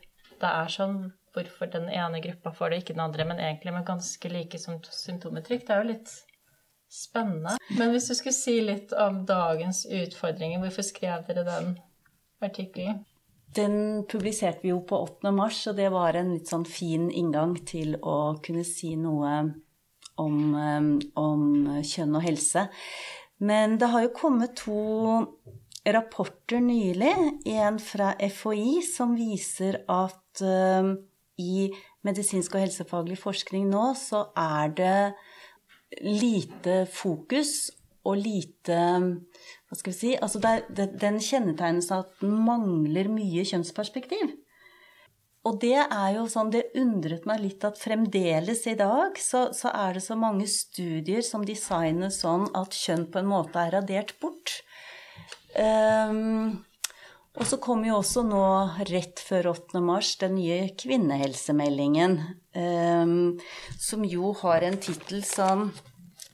det 0.42 0.50
er 0.50 0.72
sånn, 0.72 1.02
hvorfor 1.36 1.70
den 1.72 1.92
ene 1.92 2.24
gruppa 2.24 2.56
får 2.56 2.72
det, 2.72 2.82
ikke 2.82 2.96
den 2.96 3.06
andre, 3.06 3.28
men 3.28 3.44
egentlig 3.44 3.76
med 3.76 3.88
ganske 3.88 4.32
like 4.32 4.60
symptometrykk, 4.62 5.68
det 5.68 5.76
er 5.76 5.84
jo 5.84 5.92
litt 5.92 6.14
Spennende. 6.92 7.56
Men 7.78 7.94
hvis 7.94 8.10
du 8.12 8.18
skulle 8.18 8.36
si 8.36 8.58
litt 8.66 8.92
om 9.00 9.22
dagens 9.28 9.86
utfordringer, 9.88 10.60
hvorfor 10.60 10.84
skrev 10.84 11.24
dere 11.30 11.46
den 11.48 11.72
artikkelen? 12.44 13.06
Den 13.56 14.04
publiserte 14.12 14.64
vi 14.64 14.74
jo 14.74 14.82
på 14.88 15.00
8. 15.00 15.32
mars, 15.36 15.62
og 15.72 15.78
det 15.80 15.90
var 15.92 16.16
en 16.20 16.34
litt 16.36 16.52
sånn 16.52 16.68
fin 16.68 17.10
inngang 17.10 17.58
til 17.68 17.98
å 18.00 18.36
kunne 18.44 18.64
si 18.68 18.94
noe 19.00 19.32
om, 20.20 20.38
eh, 20.56 20.92
om 21.20 21.46
kjønn 21.80 22.20
og 22.20 22.28
helse. 22.28 22.68
Men 23.40 23.78
det 23.80 23.90
har 23.92 24.06
jo 24.06 24.16
kommet 24.16 24.56
to 24.60 24.84
rapporter 25.88 26.60
nylig, 26.62 27.16
en 27.56 27.80
fra 27.82 28.14
FHI 28.20 28.82
som 28.86 29.16
viser 29.18 29.80
at 29.90 30.44
uh, 30.46 30.92
i 31.42 31.72
medisinsk 32.06 32.54
og 32.54 32.66
helsefaglig 32.66 33.18
forskning 33.22 33.66
nå 33.72 33.92
så 33.98 34.28
er 34.38 34.76
det 34.78 34.98
lite 36.00 36.86
fokus 36.90 37.72
og 38.08 38.18
lite 38.18 38.78
Hva 38.78 39.78
skal 39.78 39.92
vi 39.92 39.98
si 39.98 40.14
altså 40.16 40.42
det, 40.42 40.88
Den 41.02 41.20
kjennetegnes 41.22 41.92
av 41.94 42.06
at 42.06 42.24
den 42.24 42.38
mangler 42.46 43.12
mye 43.12 43.44
kjønnsperspektiv. 43.48 44.32
Og 45.48 45.58
det 45.62 45.78
er 45.82 46.10
jo 46.16 46.28
sånn, 46.30 46.52
det 46.54 46.68
undret 46.78 47.26
meg 47.26 47.40
litt 47.42 47.64
at 47.66 47.80
fremdeles 47.82 48.62
i 48.70 48.76
dag 48.78 49.18
så, 49.18 49.48
så, 49.58 49.72
er 49.74 49.98
det 49.98 50.04
så 50.06 50.18
mange 50.20 50.46
studier 50.46 51.26
som 51.26 51.46
designes 51.46 52.20
sånn 52.22 52.46
at 52.58 52.78
kjønn 52.78 53.08
på 53.10 53.24
en 53.24 53.32
måte 53.32 53.58
er 53.64 53.74
radert 53.80 54.14
bort. 54.22 54.60
Um, 55.58 56.62
og 57.32 57.48
så 57.48 57.58
kommer 57.64 57.88
jo 57.88 58.00
også 58.02 58.26
nå, 58.28 58.44
rett 58.90 59.22
før 59.24 59.54
8. 59.54 59.80
mars, 59.84 60.18
den 60.20 60.36
nye 60.36 60.66
kvinnehelsemeldingen. 60.76 62.18
Um, 62.52 63.40
som 63.80 64.04
jo 64.04 64.34
har 64.42 64.66
en 64.68 64.76
tittel 64.84 65.24
som 65.24 65.70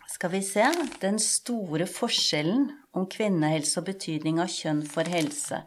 Skal 0.10 0.31
vi 0.33 0.39
se 0.41 0.63
Den 0.97 1.19
store 1.21 1.86
forskjellen 1.86 2.63
om 2.97 3.05
kvinnehelse 3.05 3.77
og 3.77 3.86
betydning 3.91 4.39
av 4.41 4.49
kjønn 4.49 4.81
for 4.89 5.05
helse. 5.05 5.60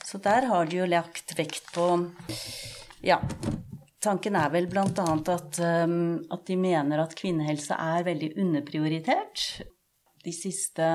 Så 0.00 0.16
der 0.24 0.48
har 0.48 0.64
de 0.64 0.78
jo 0.80 0.88
lagt 0.88 1.36
vekt 1.36 1.68
på 1.74 1.90
Ja. 3.04 3.20
Tanken 4.00 4.36
er 4.36 4.48
vel 4.52 4.66
bl.a. 4.68 4.86
At, 4.88 5.60
um, 5.60 6.24
at 6.32 6.48
de 6.48 6.56
mener 6.60 7.04
at 7.04 7.16
kvinnehelse 7.16 7.76
er 7.76 8.08
veldig 8.08 8.32
underprioritert. 8.40 9.44
De 10.24 10.32
siste 10.32 10.88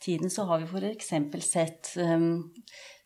tiden 0.00 0.30
så 0.30 0.44
har 0.48 0.58
vi 0.58 0.64
f.eks. 0.64 1.10
sett, 1.50 1.92
um, 1.96 2.54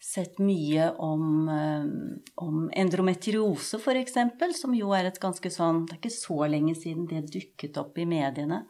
sett 0.01 0.39
mye 0.39 0.91
om, 0.99 1.49
um, 1.49 2.23
om 2.35 2.71
endometriose, 2.77 3.81
f.eks., 3.81 4.19
som 4.61 4.75
jo 4.77 4.93
er 4.97 5.09
et 5.09 5.21
ganske 5.23 5.53
sånn 5.53 5.85
Det 5.87 5.97
er 5.97 6.03
ikke 6.03 6.15
så 6.15 6.39
lenge 6.51 6.75
siden 6.79 7.09
det 7.11 7.25
dukket 7.33 7.79
opp 7.81 7.99
i 7.99 8.09
mediene. 8.09 8.65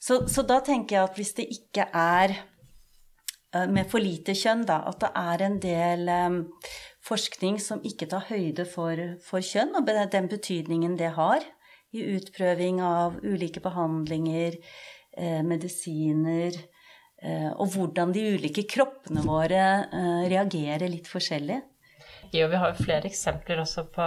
Så, 0.00 0.24
så 0.32 0.44
da 0.48 0.60
tenker 0.64 0.96
jeg 0.96 1.10
at 1.10 1.20
hvis 1.20 1.34
det 1.36 1.48
ikke 1.52 1.88
er 1.92 2.36
uh, 3.54 3.68
med 3.68 3.90
for 3.92 4.02
lite 4.02 4.36
kjønn, 4.36 4.64
da, 4.68 4.80
at 4.88 5.02
det 5.04 5.12
er 5.20 5.46
en 5.46 5.60
del 5.60 6.08
um, 6.08 6.42
forskning 7.04 7.60
som 7.60 7.84
ikke 7.84 8.08
tar 8.08 8.28
høyde 8.32 8.64
for, 8.68 9.04
for 9.24 9.44
kjønn, 9.44 9.76
og 9.76 9.88
den 10.12 10.32
betydningen 10.32 10.96
det 11.00 11.14
har 11.20 11.44
i 11.90 12.04
utprøving 12.14 12.78
av 12.86 13.16
ulike 13.26 13.58
behandlinger, 13.64 14.54
eh, 15.18 15.40
medisiner, 15.42 16.54
Eh, 16.54 16.69
og 17.60 17.74
hvordan 17.74 18.14
de 18.16 18.22
ulike 18.36 18.64
kroppene 18.70 19.22
våre 19.26 19.64
eh, 19.84 20.22
reagerer 20.30 20.88
litt 20.88 21.08
forskjellig. 21.10 21.58
Jo, 22.32 22.46
vi 22.48 22.60
har 22.62 22.72
jo 22.72 22.84
flere 22.84 23.10
eksempler 23.10 23.60
også 23.60 23.84
på 23.92 24.06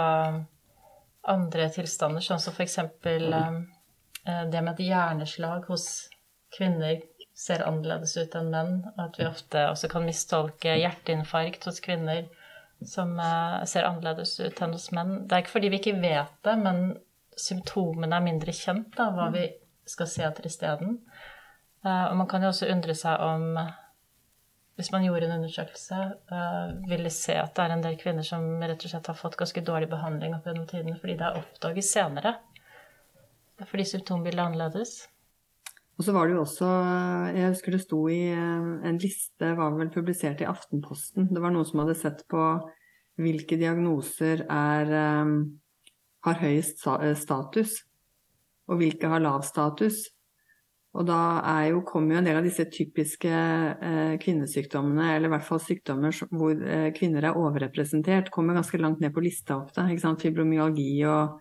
andre 1.34 1.68
tilstander, 1.72 2.24
sånn 2.24 2.42
som 2.42 2.56
f.eks. 2.56 2.78
Eh, 2.82 4.44
det 4.50 4.62
med 4.64 4.72
at 4.72 4.82
hjerneslag 4.82 5.68
hos 5.70 6.08
kvinner 6.56 7.02
ser 7.36 7.64
annerledes 7.66 8.16
ut 8.16 8.34
enn 8.38 8.50
menn. 8.50 8.74
At 8.98 9.18
vi 9.20 9.28
ofte 9.28 9.68
også 9.70 9.90
kan 9.92 10.06
mistolke 10.06 10.74
hjerteinfarkt 10.80 11.68
hos 11.68 11.82
kvinner 11.84 12.26
som 12.84 13.14
ser 13.70 13.86
annerledes 13.86 14.34
ut 14.42 14.60
enn 14.62 14.74
hos 14.74 14.90
menn. 14.96 15.22
Det 15.28 15.36
er 15.36 15.44
ikke 15.44 15.54
fordi 15.56 15.70
vi 15.72 15.80
ikke 15.80 15.98
vet 16.02 16.34
det, 16.46 16.56
men 16.60 16.80
symptomene 17.38 18.18
er 18.18 18.24
mindre 18.24 18.54
kjent, 18.54 18.90
da, 18.96 19.08
hva 19.14 19.30
vi 19.34 19.46
skal 19.88 20.08
se 20.10 20.24
etter 20.26 20.46
isteden. 20.48 20.98
Eh, 20.98 21.33
og 21.84 22.16
man 22.16 22.28
kan 22.28 22.44
jo 22.44 22.48
også 22.48 22.70
undre 22.72 22.94
seg 22.96 23.20
om 23.20 23.58
Hvis 24.74 24.90
man 24.90 25.04
gjorde 25.04 25.28
en 25.28 25.36
undersøkelse, 25.36 25.96
uh, 26.32 26.70
vil 26.90 27.06
se 27.14 27.36
at 27.38 27.52
det 27.54 27.62
er 27.62 27.72
en 27.76 27.82
del 27.84 27.94
kvinner 28.00 28.26
som 28.26 28.42
rett 28.58 28.82
og 28.82 28.90
slett 28.90 29.06
har 29.06 29.14
fått 29.14 29.36
ganske 29.38 29.62
dårlig 29.62 29.86
behandling 29.92 30.34
opp 30.34 30.48
gjennom 30.48 30.66
tiden 30.66 30.96
fordi 30.98 31.14
det 31.20 31.28
er 31.28 31.36
oppdaget 31.38 31.86
senere. 31.86 32.32
Fordi 33.62 33.84
symptombildet 33.86 34.40
er 34.40 34.48
annerledes. 34.48 34.96
Og 35.94 36.08
så 36.08 36.16
var 36.16 36.26
det 36.26 36.34
jo 36.34 36.40
også 36.42 36.72
Jeg 37.36 37.52
husker 37.52 37.76
det 37.76 37.80
sto 37.84 38.00
i 38.10 38.18
eh, 38.34 38.72
en 38.90 38.98
liste, 38.98 39.52
var 39.54 39.78
vel 39.78 39.92
publisert 39.94 40.42
i 40.42 40.48
Aftenposten. 40.50 41.30
Det 41.30 41.44
var 41.44 41.54
noen 41.54 41.68
som 41.68 41.84
hadde 41.84 41.94
sett 42.00 42.26
på 42.26 42.42
hvilke 43.22 43.54
diagnoser 43.60 44.42
er, 44.50 44.88
har 46.26 46.40
høyest 46.40 46.82
status, 47.22 47.76
og 48.66 48.80
hvilke 48.80 49.06
har 49.06 49.22
lav 49.22 49.44
status. 49.46 50.08
Og 50.94 51.06
da 51.08 51.18
jo, 51.66 51.80
kommer 51.86 52.14
jo 52.14 52.20
en 52.20 52.28
del 52.28 52.38
av 52.38 52.44
disse 52.46 52.66
typiske 52.70 53.30
eh, 53.30 54.12
kvinnesykdommene, 54.22 55.08
eller 55.16 55.26
i 55.26 55.32
hvert 55.32 55.46
fall 55.46 55.62
sykdommer 55.62 56.14
hvor 56.30 56.54
eh, 56.54 56.90
kvinner 56.94 57.26
er 57.26 57.38
overrepresentert, 57.40 58.30
kommer 58.34 58.54
ganske 58.54 58.78
langt 58.78 59.02
ned 59.02 59.14
på 59.14 59.24
lista 59.24 59.58
ofte. 59.58 59.88
Fibromyalgi 60.22 60.92
og 61.10 61.40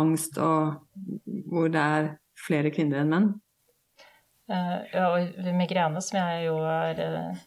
angst, 0.00 0.40
og 0.42 1.46
hvor 1.50 1.70
det 1.70 1.84
er 1.98 2.10
flere 2.40 2.74
kvinner 2.74 3.04
enn 3.04 3.14
menn. 3.14 3.30
Uh, 4.50 4.82
ja, 4.90 5.04
og 5.14 5.54
migrene, 5.54 6.02
som 6.02 6.18
jeg 6.18 6.48
jo 6.48 6.56
er 6.66 6.98
uh, 6.98 7.42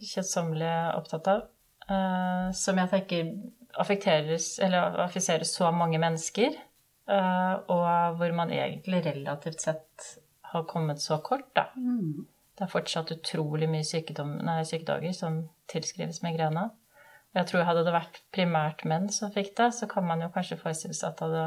kjedsommelig 0.00 0.72
opptatt 0.96 1.28
av, 1.28 1.42
uh, 1.90 2.48
som 2.56 2.80
jeg 2.80 2.92
tenker 2.94 3.34
affekteres, 3.76 4.54
eller 4.64 4.96
affiserer 5.04 5.44
så 5.44 5.70
mange 5.74 6.00
mennesker 6.00 6.54
eh, 7.10 7.54
og 7.72 8.16
hvor 8.18 8.36
man 8.36 8.52
egentlig 8.54 9.02
relativt 9.06 9.64
sett 9.64 10.06
har 10.52 10.66
kommet 10.70 11.02
så 11.02 11.18
kort, 11.24 11.48
da. 11.56 11.68
Mm. 11.76 12.26
Det 12.56 12.64
er 12.64 12.72
fortsatt 12.72 13.12
utrolig 13.12 13.68
mye 13.68 13.84
nei, 14.46 14.60
sykedager 14.64 15.12
som 15.12 15.42
tilskrives 15.68 16.22
migrene. 16.24 16.70
Og 17.34 17.40
jeg 17.42 17.50
tror 17.50 17.66
hadde 17.68 17.82
det 17.84 17.92
vært 17.92 18.22
primært 18.32 18.84
menn 18.88 19.10
som 19.12 19.32
fikk 19.34 19.52
det, 19.58 19.72
så 19.76 19.88
kan 19.90 20.06
man 20.08 20.22
jo 20.24 20.30
kanskje 20.32 20.56
forestille 20.60 20.96
seg 20.96 21.10
at 21.10 21.18
det 21.18 21.26
hadde 21.26 21.44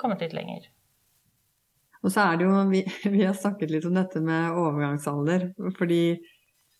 kommet 0.00 0.24
litt 0.24 0.32
lenger. 0.36 0.70
Og 2.02 2.10
så 2.10 2.24
er 2.24 2.40
det 2.40 2.48
jo, 2.48 2.62
vi, 2.70 2.80
vi 3.14 3.26
har 3.26 3.36
snakket 3.36 3.74
litt 3.74 3.88
om 3.88 3.98
dette 3.98 4.24
med 4.24 4.56
overgangsalder. 4.56 5.50
Fordi 5.78 6.02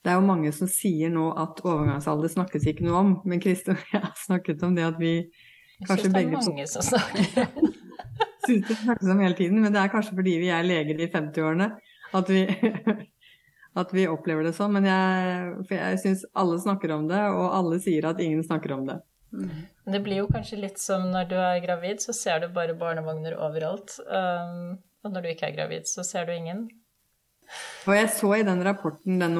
det 0.03 0.11
er 0.11 0.19
jo 0.19 0.27
mange 0.27 0.51
som 0.57 0.71
sier 0.71 1.13
nå 1.13 1.29
at 1.39 1.61
overgangsalder 1.63 2.33
snakkes 2.33 2.67
ikke 2.73 2.89
noe 2.89 3.05
om. 3.05 3.15
Men 3.29 3.43
Kristin 3.43 3.77
og 3.77 3.93
jeg 3.93 4.03
har 4.03 4.17
snakket 4.19 4.65
om 4.67 4.75
det 4.79 4.89
at 4.89 4.99
vi 5.03 5.15
kanskje 5.87 6.11
begge 6.15 6.39
Jeg 6.39 6.49
syns 6.49 6.49
det 6.49 6.49
er 6.49 6.49
mange 6.49 6.69
som 6.73 6.89
snakker 6.89 7.47
om 7.47 8.29
syns 8.47 8.69
det 8.69 8.79
snakkes 8.83 9.15
om 9.15 9.23
hele 9.25 9.39
tiden. 9.39 9.63
Men 9.65 9.75
det 9.75 9.81
er 9.83 9.93
kanskje 9.93 10.17
fordi 10.19 10.37
vi 10.43 10.53
er 10.55 10.67
leger 10.67 11.01
i 11.01 11.11
50-årene 11.13 11.73
at 12.13 12.31
at 13.75 13.93
vi 13.95 14.05
opplever 14.11 14.45
det 14.45 14.55
sånn. 14.57 14.75
Men 14.77 14.89
jeg, 14.89 15.55
for 15.69 15.79
jeg 15.79 16.01
syns 16.03 16.27
alle 16.39 16.61
snakker 16.63 16.93
om 16.95 17.09
det, 17.11 17.23
og 17.33 17.47
alle 17.57 17.81
sier 17.83 18.09
at 18.11 18.21
ingen 18.23 18.45
snakker 18.45 18.77
om 18.77 18.87
det. 18.89 18.99
Men 19.33 19.97
det 19.97 20.03
blir 20.05 20.21
jo 20.21 20.29
kanskje 20.33 20.61
litt 20.61 20.81
som 20.81 21.07
når 21.13 21.31
du 21.31 21.37
er 21.41 21.63
gravid, 21.65 22.03
så 22.05 22.15
ser 22.17 22.43
du 22.43 22.51
bare 22.53 22.77
barnevogner 22.79 23.39
overalt. 23.41 23.97
Um, 24.05 24.77
og 25.03 25.15
når 25.15 25.25
du 25.25 25.31
ikke 25.33 25.49
er 25.49 25.57
gravid, 25.57 25.89
så 25.89 26.05
ser 26.07 26.29
du 26.29 26.35
ingen. 26.35 26.67
Og 27.83 27.97
jeg 27.97 28.11
så 28.15 28.31
i 28.37 28.45
den 28.47 28.63
rapporten, 28.63 29.19
den 29.19 29.35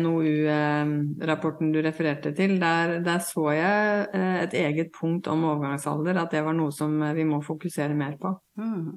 NOU-rapporten 0.00 1.72
du 1.74 1.80
refererte 1.84 2.32
til, 2.36 2.56
der, 2.60 2.98
der 3.04 3.20
så 3.24 3.50
jeg 3.52 4.06
eh, 4.16 4.38
et 4.46 4.54
eget 4.62 4.92
punkt 4.96 5.28
om 5.28 5.44
overgangsalder, 5.50 6.22
at 6.22 6.32
det 6.32 6.44
var 6.46 6.56
noe 6.56 6.72
som 6.72 6.94
eh, 7.02 7.14
vi 7.18 7.26
må 7.28 7.42
fokusere 7.44 7.96
mer 7.96 8.16
på. 8.20 8.32
Mm. 8.60 8.92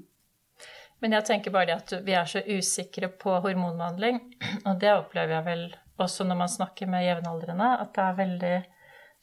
Men 1.04 1.18
jeg 1.18 1.28
tenker 1.28 1.54
bare 1.54 1.68
det 1.74 1.76
at 1.76 2.06
vi 2.06 2.16
er 2.16 2.30
så 2.30 2.42
usikre 2.48 3.12
på 3.20 3.36
hormonbehandling, 3.44 4.22
og 4.68 4.80
det 4.80 4.94
opplever 4.96 5.38
jeg 5.40 5.48
vel 5.50 5.68
også 6.02 6.28
når 6.28 6.40
man 6.40 6.52
snakker 6.52 6.90
med 6.92 7.06
jevnaldrende, 7.06 7.70
at 7.84 7.92
det 7.96 8.06
er 8.06 8.18
veldig 8.22 8.56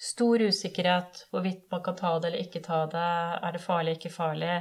stor 0.03 0.43
usikkerhet 0.49 1.27
hvorvidt 1.31 1.67
man 1.73 1.83
kan 1.85 1.97
ta 1.97 2.13
det 2.19 2.31
eller 2.31 2.45
ikke 2.45 2.63
ta 2.65 2.85
det, 2.93 3.11
er 3.41 3.57
det 3.57 3.63
farlig, 3.63 3.97
ikke 3.97 4.13
farlig. 4.13 4.57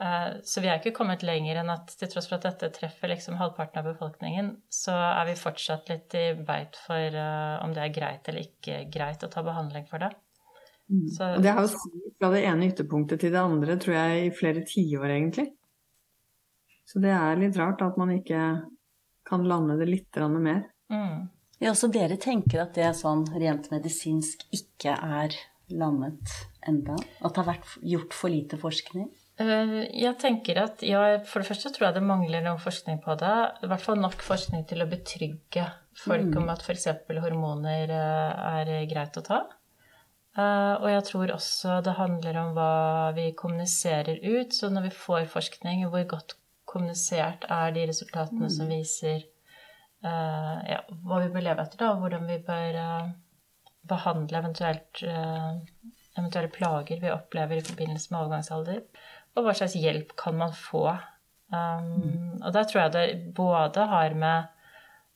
Eh, 0.00 0.40
Så 0.44 0.62
vi 0.64 0.70
er 0.70 0.80
ikke 0.80 0.94
kommet 0.96 1.24
lenger 1.26 1.60
enn 1.60 1.72
at 1.72 1.92
til 2.00 2.08
tross 2.08 2.30
for 2.30 2.38
at 2.38 2.46
dette 2.48 2.70
treffer 2.72 3.12
liksom 3.12 3.36
halvparten 3.40 3.82
av 3.82 3.90
befolkningen, 3.92 4.54
så 4.72 4.94
er 4.96 5.28
vi 5.28 5.36
fortsatt 5.36 5.92
litt 5.92 6.16
i 6.16 6.24
beit 6.34 6.78
for 6.86 7.20
uh, 7.20 7.60
om 7.64 7.74
det 7.76 7.84
er 7.84 7.94
greit 7.94 8.30
eller 8.30 8.48
ikke 8.48 8.84
greit 8.92 9.24
å 9.26 9.30
ta 9.32 9.44
behandling 9.44 9.84
for 9.90 10.02
det. 10.02 10.10
Så, 11.14 11.36
det 11.38 11.52
har 11.54 11.62
jo 11.62 11.70
svingt 11.70 12.16
fra 12.18 12.32
det 12.32 12.40
ene 12.48 12.66
ytterpunktet 12.72 13.20
til 13.22 13.30
det 13.30 13.38
andre, 13.38 13.76
tror 13.78 13.94
jeg, 13.94 14.24
i 14.24 14.32
flere 14.34 14.64
tiår, 14.66 15.06
egentlig. 15.06 15.46
Så 16.88 16.98
det 16.98 17.12
er 17.14 17.38
litt 17.38 17.58
rart 17.60 17.84
at 17.86 18.00
man 18.00 18.10
ikke 18.16 18.40
kan 19.28 19.44
lande 19.46 19.76
det 19.78 19.86
litt 19.86 20.18
mer. 20.40 20.64
mm. 20.90 21.28
Ja, 21.60 21.74
så 21.76 21.86
dere 21.92 22.16
tenker 22.16 22.64
at 22.64 22.74
det 22.74 22.88
sånn 22.96 23.26
rent 23.36 23.68
medisinsk 23.70 24.46
ikke 24.50 24.96
er 24.96 25.36
landet 25.68 26.32
enda? 26.66 26.96
At 27.20 27.34
det 27.36 27.42
har 27.44 27.50
vært 27.52 27.74
gjort 27.84 28.16
for 28.16 28.32
lite 28.32 28.58
forskning? 28.58 29.10
Eh, 29.40 29.76
Jeg 29.96 30.16
tenker 30.20 30.58
at 30.64 30.82
ja, 30.84 31.00
For 31.24 31.40
det 31.40 31.48
første 31.48 31.70
tror 31.72 31.86
jeg 31.88 31.96
det 31.96 32.02
mangler 32.06 32.42
noe 32.44 32.60
forskning 32.60 32.98
på 33.04 33.14
det. 33.20 33.36
I 33.64 33.70
hvert 33.70 33.84
fall 33.86 34.00
nok 34.02 34.20
forskning 34.26 34.66
til 34.68 34.82
å 34.84 34.88
betrygge 34.90 35.64
folk 36.00 36.36
om 36.40 36.50
at 36.52 36.62
f.eks. 36.64 36.86
hormoner 37.08 37.90
eh, 37.94 38.44
er 38.60 38.86
greit 38.90 39.16
å 39.16 39.24
ta. 39.24 39.40
Eh, 40.36 40.74
Og 40.82 40.88
jeg 40.92 41.06
tror 41.08 41.32
også 41.38 41.80
det 41.86 41.96
handler 41.98 42.36
om 42.42 42.52
hva 42.58 42.70
vi 43.16 43.30
kommuniserer 43.38 44.20
ut. 44.22 44.52
Så 44.54 44.68
når 44.70 44.88
vi 44.90 44.94
får 45.06 45.26
forskning, 45.32 45.86
hvor 45.88 46.04
godt 46.16 46.36
kommunisert 46.70 47.48
er 47.50 47.72
de 47.74 47.86
resultatene 47.90 48.46
som 48.52 48.68
viser 48.70 49.24
ja, 50.00 50.78
hva 51.04 51.18
vi 51.20 51.32
bør 51.34 51.42
leve 51.44 51.60
etter, 51.66 51.76
da, 51.82 51.90
og 51.92 51.98
hvordan 52.00 52.22
vi 52.28 52.38
bør 52.46 52.76
eh, 52.80 53.08
behandle 53.90 54.38
eventuelt, 54.38 55.02
eventuelle 56.16 56.48
plager 56.54 57.02
vi 57.02 57.10
opplever 57.12 57.58
i 57.60 57.64
forbindelse 57.66 58.08
med 58.12 58.20
overgangsalder. 58.20 58.80
Og 59.36 59.46
hva 59.46 59.54
slags 59.56 59.76
hjelp 59.78 60.14
kan 60.18 60.38
man 60.38 60.54
få. 60.56 60.86
Um, 61.50 62.38
Og 62.42 62.52
da 62.54 62.62
tror 62.66 62.84
jeg 62.84 62.94
det 62.94 63.34
både 63.34 63.86
har 63.90 64.14
med 64.18 64.56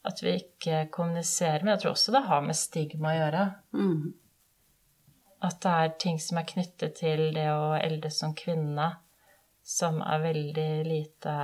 at 0.05 0.20
vi 0.20 0.35
ikke 0.37 0.85
kommuniserer, 0.92 1.62
men 1.62 1.74
jeg 1.74 1.85
tror 1.85 1.94
også 1.94 2.12
det 2.12 2.27
har 2.27 2.42
med 2.44 2.59
stigma 2.59 3.12
å 3.12 3.16
gjøre. 3.16 3.44
Mm. 3.72 4.12
At 5.48 5.61
det 5.64 5.72
er 5.72 5.94
ting 6.00 6.20
som 6.20 6.40
er 6.40 6.48
knyttet 6.48 6.98
til 7.00 7.31
det 7.37 7.46
å 7.53 7.72
eldes 7.79 8.18
som 8.20 8.35
kvinne, 8.37 8.90
som 9.64 10.03
er 10.05 10.20
veldig 10.20 10.70
lite 10.85 11.35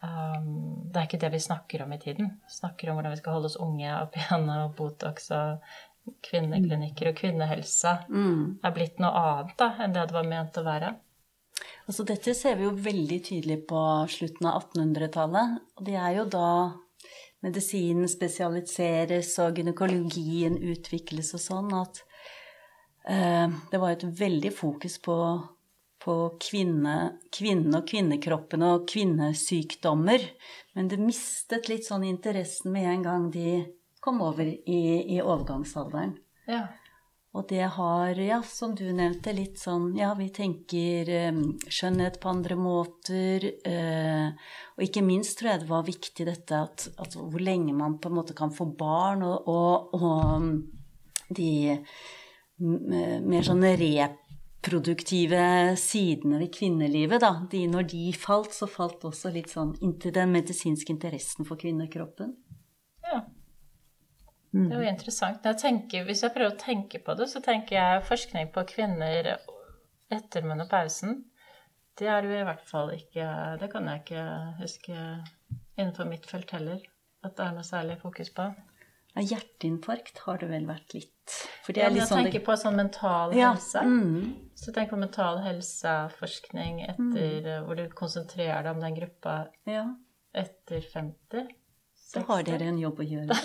um, 0.00 0.88
Det 0.88 1.00
er 1.00 1.08
ikke 1.08 1.20
det 1.20 1.32
vi 1.34 1.42
snakker 1.44 1.84
om 1.84 1.92
i 1.92 2.00
tiden. 2.00 2.30
Vi 2.48 2.56
snakker 2.56 2.88
om 2.88 2.96
hvordan 2.96 3.12
vi 3.12 3.20
skal 3.20 3.36
holde 3.36 3.50
oss 3.52 3.60
unge 3.60 3.92
og 3.98 4.12
pene 4.16 4.58
og 4.64 4.76
Botox 4.78 5.28
og 5.36 5.74
kvinneklinikker 6.24 7.12
og 7.12 7.18
kvinnehelse. 7.20 7.96
Mm. 8.08 8.60
er 8.64 8.74
blitt 8.74 9.02
noe 9.02 9.12
annet 9.20 9.56
da, 9.60 9.74
enn 9.84 9.92
det 9.94 10.08
det 10.08 10.16
var 10.16 10.28
ment 10.28 10.58
å 10.58 10.64
være. 10.66 10.94
Altså, 11.86 12.04
dette 12.06 12.34
ser 12.36 12.56
vi 12.58 12.66
jo 12.66 12.74
veldig 12.78 13.18
tydelig 13.26 13.58
på 13.70 13.80
slutten 14.10 14.48
av 14.48 14.62
1800-tallet. 14.62 15.58
Og 15.78 15.86
det 15.86 15.96
er 15.98 16.16
jo 16.18 16.26
da 16.30 16.48
medisinen 17.42 18.08
spesialiseres 18.10 19.34
og 19.42 19.58
gynekologien 19.58 20.58
utvikles 20.72 21.32
og 21.36 21.42
sånn, 21.42 21.72
at 21.74 22.02
eh, 23.10 23.48
det 23.72 23.80
var 23.82 23.96
et 23.96 24.06
veldig 24.20 24.52
fokus 24.54 25.00
på, 25.02 25.16
på 26.02 26.16
kvinne, 26.42 26.96
kvinne, 27.34 27.80
og 27.80 27.88
kvinnekroppen 27.90 28.66
og 28.68 28.86
kvinnesykdommer. 28.92 30.28
Men 30.78 30.92
det 30.92 31.02
mistet 31.02 31.70
litt 31.72 31.88
sånn 31.88 32.06
interessen 32.06 32.74
med 32.74 32.90
en 32.94 33.08
gang 33.08 33.30
de 33.34 33.56
kom 34.02 34.22
over 34.22 34.46
i, 34.46 34.82
i 35.14 35.18
overgangsalderen. 35.22 36.16
Ja. 36.50 36.66
Og 37.32 37.46
det 37.48 37.64
har, 37.78 38.18
ja, 38.20 38.42
som 38.44 38.74
du 38.76 38.84
nevnte, 38.92 39.32
litt 39.32 39.56
sånn 39.60 39.94
Ja, 39.96 40.10
vi 40.18 40.28
tenker 40.34 41.08
eh, 41.08 41.38
skjønnhet 41.64 42.18
på 42.20 42.28
andre 42.28 42.58
måter. 42.60 43.46
Eh, 43.64 44.28
og 44.76 44.84
ikke 44.84 45.04
minst 45.06 45.38
tror 45.40 45.54
jeg 45.54 45.62
det 45.62 45.70
var 45.70 45.86
viktig 45.86 46.26
dette 46.28 46.58
at, 46.68 46.90
at 47.00 47.16
hvor 47.16 47.40
lenge 47.40 47.72
man 47.76 47.96
på 48.02 48.12
en 48.12 48.18
måte 48.18 48.36
kan 48.36 48.52
få 48.52 48.68
barn, 48.76 49.24
og, 49.24 49.48
og, 49.48 49.96
og 49.96 50.44
mm, 50.44 50.52
de 51.32 51.52
mm, 51.72 53.24
mer 53.24 53.48
sånne 53.48 53.72
reproduktive 53.80 55.42
sidene 55.80 56.42
ved 56.44 56.52
kvinnelivet, 56.52 57.24
da. 57.24 57.32
De, 57.48 57.64
når 57.64 57.88
de 57.94 58.12
falt, 58.12 58.52
så 58.52 58.68
falt 58.68 59.08
også 59.08 59.32
litt 59.32 59.48
sånn 59.56 59.72
inntil 59.80 60.12
den 60.20 60.36
medisinske 60.36 60.92
interessen 60.92 61.48
for 61.48 61.56
kvinnekroppen. 61.56 62.36
Ja. 64.52 64.68
Det 64.68 64.76
er 64.76 64.82
jo 64.84 64.92
interessant. 64.92 65.44
Jeg 65.48 65.60
tenker, 65.62 66.04
hvis 66.04 66.22
jeg 66.24 66.34
prøver 66.34 66.52
å 66.52 66.60
tenke 66.60 67.00
på 67.04 67.14
det, 67.16 67.28
så 67.32 67.40
tenker 67.44 67.78
jeg 67.78 68.06
forskning 68.08 68.50
på 68.52 68.66
kvinner 68.68 69.30
etter 70.12 70.44
menopausen. 70.44 71.22
Det 71.98 72.08
er 72.08 72.24
jo 72.24 72.36
i 72.36 72.44
hvert 72.46 72.62
fall 72.64 72.94
ikke 72.94 73.24
Det 73.60 73.68
kan 73.72 73.88
jeg 73.88 74.00
ikke 74.00 74.22
huske 74.62 74.94
innenfor 75.76 76.08
mitt 76.08 76.28
felt 76.28 76.52
heller. 76.56 76.84
At 77.22 77.36
det 77.38 77.46
er 77.46 77.56
noe 77.56 77.66
særlig 77.66 77.98
fokus 78.02 78.32
på. 78.34 78.48
Ja, 79.12 79.22
hjerteinfarkt 79.34 80.22
har 80.24 80.40
det 80.40 80.48
vel 80.48 80.64
vært 80.66 80.94
litt. 80.96 81.34
For 81.62 81.76
det 81.76 81.82
er 81.82 81.90
ja, 81.90 81.92
litt 81.92 82.00
jeg 82.02 82.10
sånn 82.10 82.22
tenker 82.24 82.44
på 82.46 82.56
sånn 82.58 82.78
mental 82.80 83.34
Ja, 83.36 83.52
helse. 83.52 83.82
mm. 83.84 84.52
Så 84.58 84.72
tenk 84.74 84.90
på 84.90 84.98
mental 84.98 85.40
helseforskning 85.44 86.80
etter, 86.86 87.36
mm. 87.44 87.66
hvor 87.66 87.78
du 87.78 87.84
konsentrerer 87.96 88.64
deg 88.64 88.72
om 88.72 88.82
den 88.82 88.96
gruppa 88.96 89.36
Ja, 89.68 89.84
etter 90.34 90.80
50. 90.92 91.52
så 92.12 92.20
har 92.28 92.42
dere 92.44 92.66
en 92.68 92.80
jobb 92.80 92.98
å 93.00 93.04
gjøre. 93.08 93.36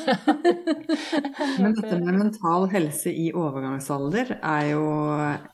Men 1.62 1.76
dette 1.78 2.00
med 2.02 2.18
mental 2.18 2.68
helse 2.74 3.14
i 3.16 3.30
overgangsalder 3.32 4.34
er 4.36 4.66
jo 4.74 4.84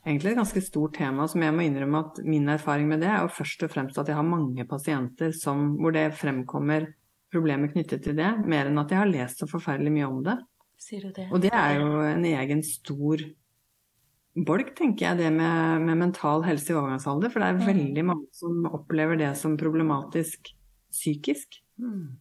egentlig 0.02 0.32
et 0.32 0.40
ganske 0.40 0.62
stort 0.66 0.96
tema, 0.98 1.28
som 1.30 1.44
jeg 1.44 1.54
må 1.54 1.62
innrømme 1.62 2.00
at 2.08 2.18
min 2.26 2.50
erfaring 2.50 2.90
med 2.90 3.04
det 3.04 3.12
er 3.12 3.22
jo 3.22 3.30
først 3.36 3.62
og 3.66 3.70
fremst 3.70 4.00
at 4.02 4.10
jeg 4.10 4.18
har 4.18 4.26
mange 4.26 4.66
pasienter 4.66 5.30
som, 5.36 5.76
hvor 5.78 5.94
det 5.94 6.08
fremkommer 6.18 6.88
problemer 7.34 7.70
knyttet 7.70 8.02
til 8.02 8.18
det, 8.18 8.32
mer 8.50 8.70
enn 8.70 8.82
at 8.82 8.90
jeg 8.90 9.02
har 9.02 9.10
lest 9.10 9.42
så 9.42 9.48
forferdelig 9.50 9.94
mye 9.94 10.10
om 10.10 10.18
det. 10.26 10.36
Sier 10.82 11.06
du 11.06 11.14
det? 11.14 11.28
Og 11.30 11.42
det 11.42 11.54
er 11.54 11.78
jo 11.78 12.02
en 12.08 12.26
egen 12.32 12.66
stor 12.66 13.22
bolk, 14.34 14.74
tenker 14.74 15.06
jeg, 15.06 15.20
det 15.22 15.30
med, 15.38 15.86
med 15.86 16.02
mental 16.02 16.42
helse 16.46 16.72
i 16.72 16.76
overgangsalder. 16.76 17.30
For 17.30 17.42
det 17.42 17.52
er 17.52 17.64
veldig 17.70 18.06
mange 18.10 18.26
som 18.34 18.66
opplever 18.74 19.22
det 19.22 19.30
som 19.38 19.54
problematisk 19.60 20.50
psykisk. 20.94 21.60
Mm. 21.78 22.18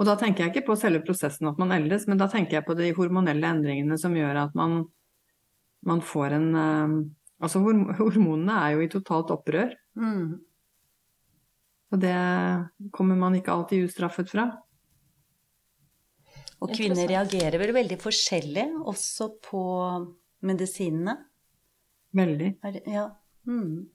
Og 0.00 0.08
da 0.08 0.14
tenker 0.16 0.46
jeg 0.46 0.54
ikke 0.54 0.68
på 0.70 0.76
selve 0.80 1.02
prosessen 1.04 1.50
at 1.50 1.58
man 1.60 1.74
eldes, 1.74 2.06
men 2.08 2.20
da 2.20 2.28
tenker 2.32 2.58
jeg 2.58 2.66
på 2.66 2.76
de 2.78 2.92
hormonelle 2.96 3.44
endringene 3.44 3.98
som 4.00 4.14
gjør 4.16 4.46
at 4.46 4.54
man, 4.56 4.86
man 5.84 6.00
får 6.04 6.38
en 6.38 6.48
eh, 6.56 7.02
Altså 7.42 7.58
hormonene 7.58 8.54
er 8.54 8.76
jo 8.76 8.82
i 8.84 8.90
totalt 8.92 9.32
opprør, 9.34 9.72
Mm. 9.98 10.38
og 11.90 11.98
det 12.00 12.12
kommer 12.94 13.16
man 13.18 13.34
ikke 13.34 13.50
alltid 13.50 13.88
ustraffet 13.88 14.30
fra. 14.30 14.44
Og 16.62 16.70
kvinner 16.70 17.10
reagerer 17.10 17.58
vel 17.58 17.72
veldig 17.74 17.98
forskjellig 17.98 18.68
også 18.86 19.26
på 19.42 19.64
medisinene? 20.46 21.16
Veldig. 22.14 22.52
Ja. 22.86 23.08
Mm. 23.50 23.88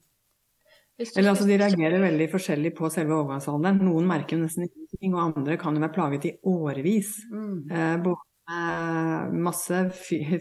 Eller 0.97 1.29
altså, 1.29 1.45
De 1.45 1.57
reagerer 1.61 2.01
veldig 2.01 2.27
forskjellig 2.31 2.71
på 2.77 2.89
selve 2.89 3.13
overgangsalderen. 3.19 3.83
Noen 3.85 4.07
merker 4.09 4.39
nesten 4.41 4.65
ingenting, 4.65 5.13
og 5.13 5.27
andre 5.27 5.57
kan 5.61 5.77
jo 5.77 5.83
være 5.83 5.93
plaget 5.93 6.25
i 6.25 6.31
årevis. 6.49 7.11
Mm. 7.29 7.59
Eh, 7.69 7.97
både 8.01 8.23
med 8.47 9.35
masse 9.45 9.83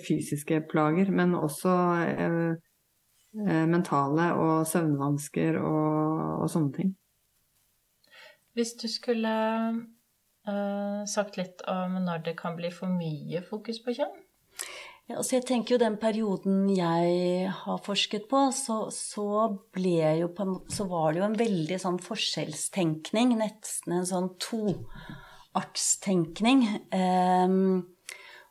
fysiske 0.07 0.63
plager, 0.71 1.11
men 1.11 1.35
også 1.35 1.75
eh, 2.07 2.55
eh, 3.43 3.67
mentale 3.69 4.31
og 4.39 4.67
søvnvansker 4.71 5.59
og, 5.61 6.41
og, 6.41 6.49
sånne 6.51 6.73
ting. 6.79 6.95
Hvis 8.57 8.73
du 8.81 8.87
skulle 8.89 9.33
uh, 10.49 11.03
sagt 11.05 11.37
litt 11.37 11.61
om 11.69 11.99
når 12.07 12.23
det 12.31 12.39
kan 12.39 12.57
bli 12.57 12.71
for 12.73 12.89
mye 12.89 13.43
fokus 13.45 13.83
på 13.85 13.99
kjønn? 13.99 14.15
Ja, 15.07 15.21
altså 15.21 15.37
jeg 15.37 15.45
tenker 15.47 15.77
jo 15.77 15.79
Den 15.79 16.01
perioden 16.03 16.65
jeg 16.75 17.47
har 17.55 17.77
forsket 17.87 18.25
på, 18.31 18.51
så, 18.55 18.91
så, 18.91 19.59
jo 19.79 20.29
på, 20.35 20.47
så 20.67 20.85
var 20.91 21.13
det 21.13 21.21
jo 21.21 21.27
en 21.29 21.39
veldig 21.39 21.79
sånn 21.79 21.99
forskjellstenkning. 22.03 23.37
Nesten 23.39 23.93
en 24.01 24.07
sånn 24.09 24.31
toartstenkning. 24.43 26.67
Um, 26.91 27.87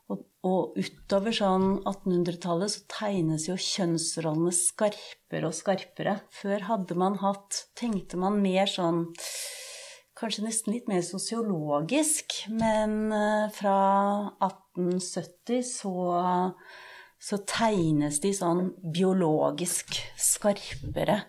og, 0.08 0.24
og, 0.48 0.80
utover 0.80 1.36
sånn 1.36 1.82
1800-tallet 1.82 2.72
så 2.72 2.80
tegnes 3.02 3.50
jo 3.50 3.56
kjønnsrollene 3.60 4.54
skarpere 4.56 5.52
og 5.52 5.56
skarpere. 5.60 6.24
Før 6.40 6.60
hadde 6.72 6.96
man 7.00 7.16
hatt 7.20 7.68
Tenkte 7.76 8.16
man 8.22 8.40
mer 8.40 8.68
sånn 8.72 9.12
kanskje 10.16 10.46
nesten 10.46 10.76
litt 10.76 10.90
mer 10.90 11.04
sosiologisk, 11.06 12.46
men 12.56 13.12
eh, 13.12 13.48
fra 13.56 13.78
1870 14.48 15.62
så, 15.68 15.94
så 17.20 17.40
tegnes 17.50 18.22
de 18.24 18.32
sånn 18.36 18.70
biologisk 18.96 19.98
skarpere. 20.20 21.22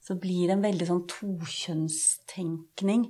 Så 0.00 0.16
blir 0.20 0.48
det 0.48 0.56
en 0.56 0.64
veldig 0.64 0.88
sånn 0.88 1.04
tokjønnstenkning. 1.10 3.08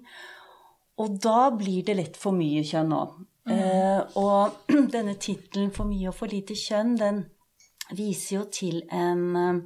Og 0.98 1.18
da 1.22 1.50
blir 1.54 1.84
det 1.86 1.98
lett 1.98 2.16
for 2.18 2.34
mye 2.34 2.64
kjønn 2.66 2.94
òg. 2.96 3.18
Mm. 3.48 3.52
Eh, 3.54 4.16
og 4.20 4.72
denne 4.94 5.14
tittelen 5.20 5.70
'For 5.72 5.88
mye 5.88 6.10
og 6.10 6.16
for 6.18 6.32
lite 6.32 6.56
kjønn', 6.58 6.96
den 6.98 7.22
viser 7.96 8.40
jo 8.40 8.42
til 8.52 8.82
en 8.92 9.22
eh, 9.36 9.60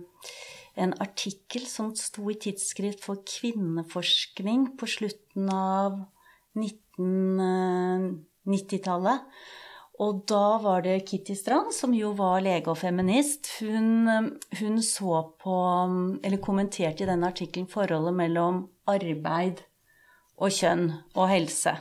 en 0.74 0.94
artikkel 1.04 1.66
som 1.68 1.94
sto 1.98 2.30
i 2.32 2.35
Tidsskrift 2.40 3.04
for 3.04 3.16
kvinneforskning 3.28 4.76
på 4.80 4.87
slutten 4.88 5.50
av 5.52 6.00
1990-tallet. 6.56 9.20
Og 10.02 10.22
da 10.26 10.58
var 10.62 10.82
det 10.82 11.04
Kitty 11.06 11.35
Strand, 11.38 11.72
som 11.76 11.94
jo 11.94 12.12
var 12.18 12.40
lege 12.42 12.70
og 12.72 12.78
feminist. 12.80 13.46
Hun, 13.61 14.08
hun 14.58 14.82
så 14.82 15.35
på, 15.38 15.56
eller 16.24 16.40
kommenterte 16.42 17.04
i 17.04 17.11
denne 17.11 17.28
artikkelen, 17.28 17.68
forholdet 17.70 18.14
mellom 18.16 18.70
arbeid 18.90 19.61
og 20.42 20.50
kjønn 20.50 20.88
og 21.14 21.28
helse. 21.30 21.76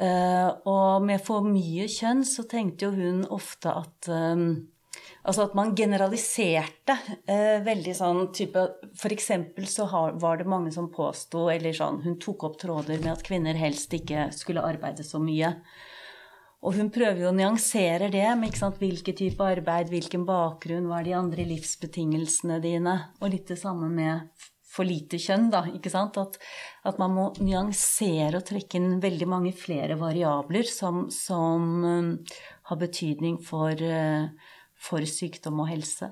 Uh, 0.00 0.48
og 0.68 1.04
med 1.04 1.20
for 1.24 1.44
mye 1.44 1.88
kjønn 1.90 2.22
så 2.24 2.46
tenkte 2.48 2.88
jo 2.88 2.96
hun 2.96 3.24
ofte 3.28 3.72
at 3.82 4.08
Altså 5.20 5.44
at 5.44 5.54
man 5.58 5.74
generaliserte 5.76 6.96
eh, 7.28 7.60
veldig 7.64 7.94
sånn 7.96 8.22
type 8.36 8.62
eksempel 9.10 9.68
så 9.68 9.86
har, 9.90 10.16
var 10.20 10.40
det 10.40 10.48
mange 10.48 10.72
som 10.72 10.88
påsto, 10.92 11.48
eller 11.52 11.76
sånn 11.76 12.00
Hun 12.06 12.18
tok 12.22 12.46
opp 12.48 12.58
tråder 12.62 13.02
med 13.02 13.12
at 13.12 13.24
kvinner 13.26 13.58
helst 13.60 13.92
ikke 13.96 14.30
skulle 14.36 14.64
arbeide 14.64 15.04
så 15.06 15.20
mye. 15.22 15.52
Og 16.60 16.76
hun 16.76 16.90
prøver 16.92 17.22
jo 17.22 17.30
å 17.30 17.36
nyansere 17.36 18.10
det 18.12 18.26
med 18.36 18.50
ikke 18.50 18.60
sant, 18.60 18.80
hvilken 18.80 19.16
type 19.16 19.44
arbeid, 19.44 19.88
hvilken 19.92 20.26
bakgrunn, 20.28 20.90
hva 20.90 21.00
er 21.00 21.08
de 21.08 21.14
andre 21.16 21.46
livsbetingelsene 21.48 22.58
dine? 22.60 22.96
Og 23.20 23.32
litt 23.32 23.48
det 23.48 23.56
samme 23.60 23.88
med 23.92 24.28
for 24.70 24.86
lite 24.86 25.18
kjønn, 25.18 25.48
da. 25.50 25.64
ikke 25.72 25.90
sant? 25.92 26.18
At, 26.20 26.36
at 26.86 27.00
man 27.00 27.14
må 27.16 27.26
nyansere 27.42 28.38
og 28.38 28.46
trekke 28.46 28.78
inn 28.78 29.00
veldig 29.02 29.28
mange 29.30 29.54
flere 29.56 29.96
variabler 30.00 30.68
som, 30.68 31.08
som 31.14 31.66
um, 31.82 32.10
har 32.70 32.80
betydning 32.80 33.40
for 33.42 33.74
uh, 33.74 34.28
for 34.80 35.04
sykdom 35.06 35.60
og 35.62 35.68
helse. 35.70 36.10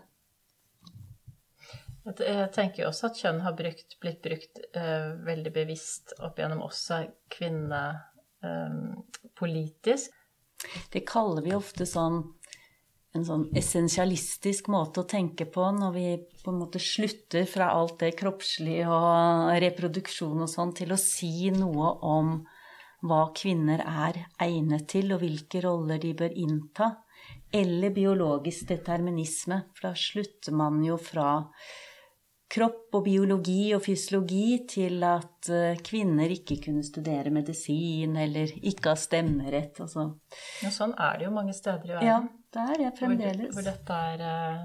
Jeg 2.08 2.48
tenker 2.54 2.82
jo 2.82 2.88
også 2.88 3.10
at 3.10 3.18
kjønn 3.20 3.42
har 3.44 3.56
brukt, 3.56 3.98
blitt 4.00 4.22
brukt 4.24 4.60
uh, 4.76 5.12
veldig 5.26 5.52
bevisst 5.52 6.14
opp 6.24 6.38
gjennom 6.40 6.62
også 6.64 7.02
kvinnepolitisk. 7.34 9.34
politisk. 9.36 10.14
det 10.92 11.04
kaller 11.06 11.42
vi 11.44 11.56
ofte 11.56 11.86
sånn 11.86 12.22
en 13.16 13.24
sånn 13.24 13.46
essensialistisk 13.56 14.68
måte 14.72 15.02
å 15.02 15.08
tenke 15.08 15.46
på 15.48 15.64
når 15.74 15.94
vi 15.94 16.06
på 16.42 16.52
en 16.52 16.60
måte 16.60 16.80
slutter 16.82 17.48
fra 17.48 17.70
alt 17.74 17.98
det 18.02 18.12
kroppslige 18.18 18.88
og 18.88 19.54
reproduksjon 19.64 20.44
og 20.44 20.52
sånn 20.52 20.74
til 20.76 20.92
å 20.92 21.00
si 21.00 21.50
noe 21.54 21.94
om 22.04 22.34
hva 23.08 23.22
kvinner 23.36 23.80
er 23.80 24.24
egnet 24.42 24.88
til, 24.90 25.12
og 25.14 25.22
hvilke 25.22 25.62
roller 25.64 26.00
de 26.02 26.12
bør 26.18 26.34
innta 26.34 26.90
eller 27.52 27.90
biologisk 27.90 28.68
determinisme. 28.68 29.62
For 29.74 29.90
da 29.90 29.94
slutter 29.98 30.56
man 30.56 30.82
jo 30.84 30.98
fra 31.00 31.30
kropp 32.48 32.96
og 32.96 33.04
biologi 33.04 33.74
og 33.76 33.82
fysiologi 33.84 34.62
til 34.70 35.02
at 35.04 35.50
eh, 35.52 35.80
kvinner 35.84 36.32
ikke 36.32 36.56
kunne 36.64 36.84
studere 36.86 37.32
medisin 37.34 38.16
eller 38.16 38.52
ikke 38.56 38.94
ha 38.94 39.00
stemmerett. 39.00 39.82
Altså. 39.84 40.06
Ja, 40.64 40.72
sånn 40.72 40.94
er 40.96 41.18
det 41.18 41.28
jo 41.28 41.34
mange 41.34 41.56
steder 41.56 41.90
i 41.90 41.96
verden. 41.96 42.08
Ja, 42.08 42.20
det 42.56 42.64
er 42.64 42.80
det 42.84 42.94
fremdeles. 43.00 43.52
Hvor, 43.52 43.58
hvor 43.58 43.68
dette 43.68 43.98
er 44.12 44.24
uh, 44.24 44.62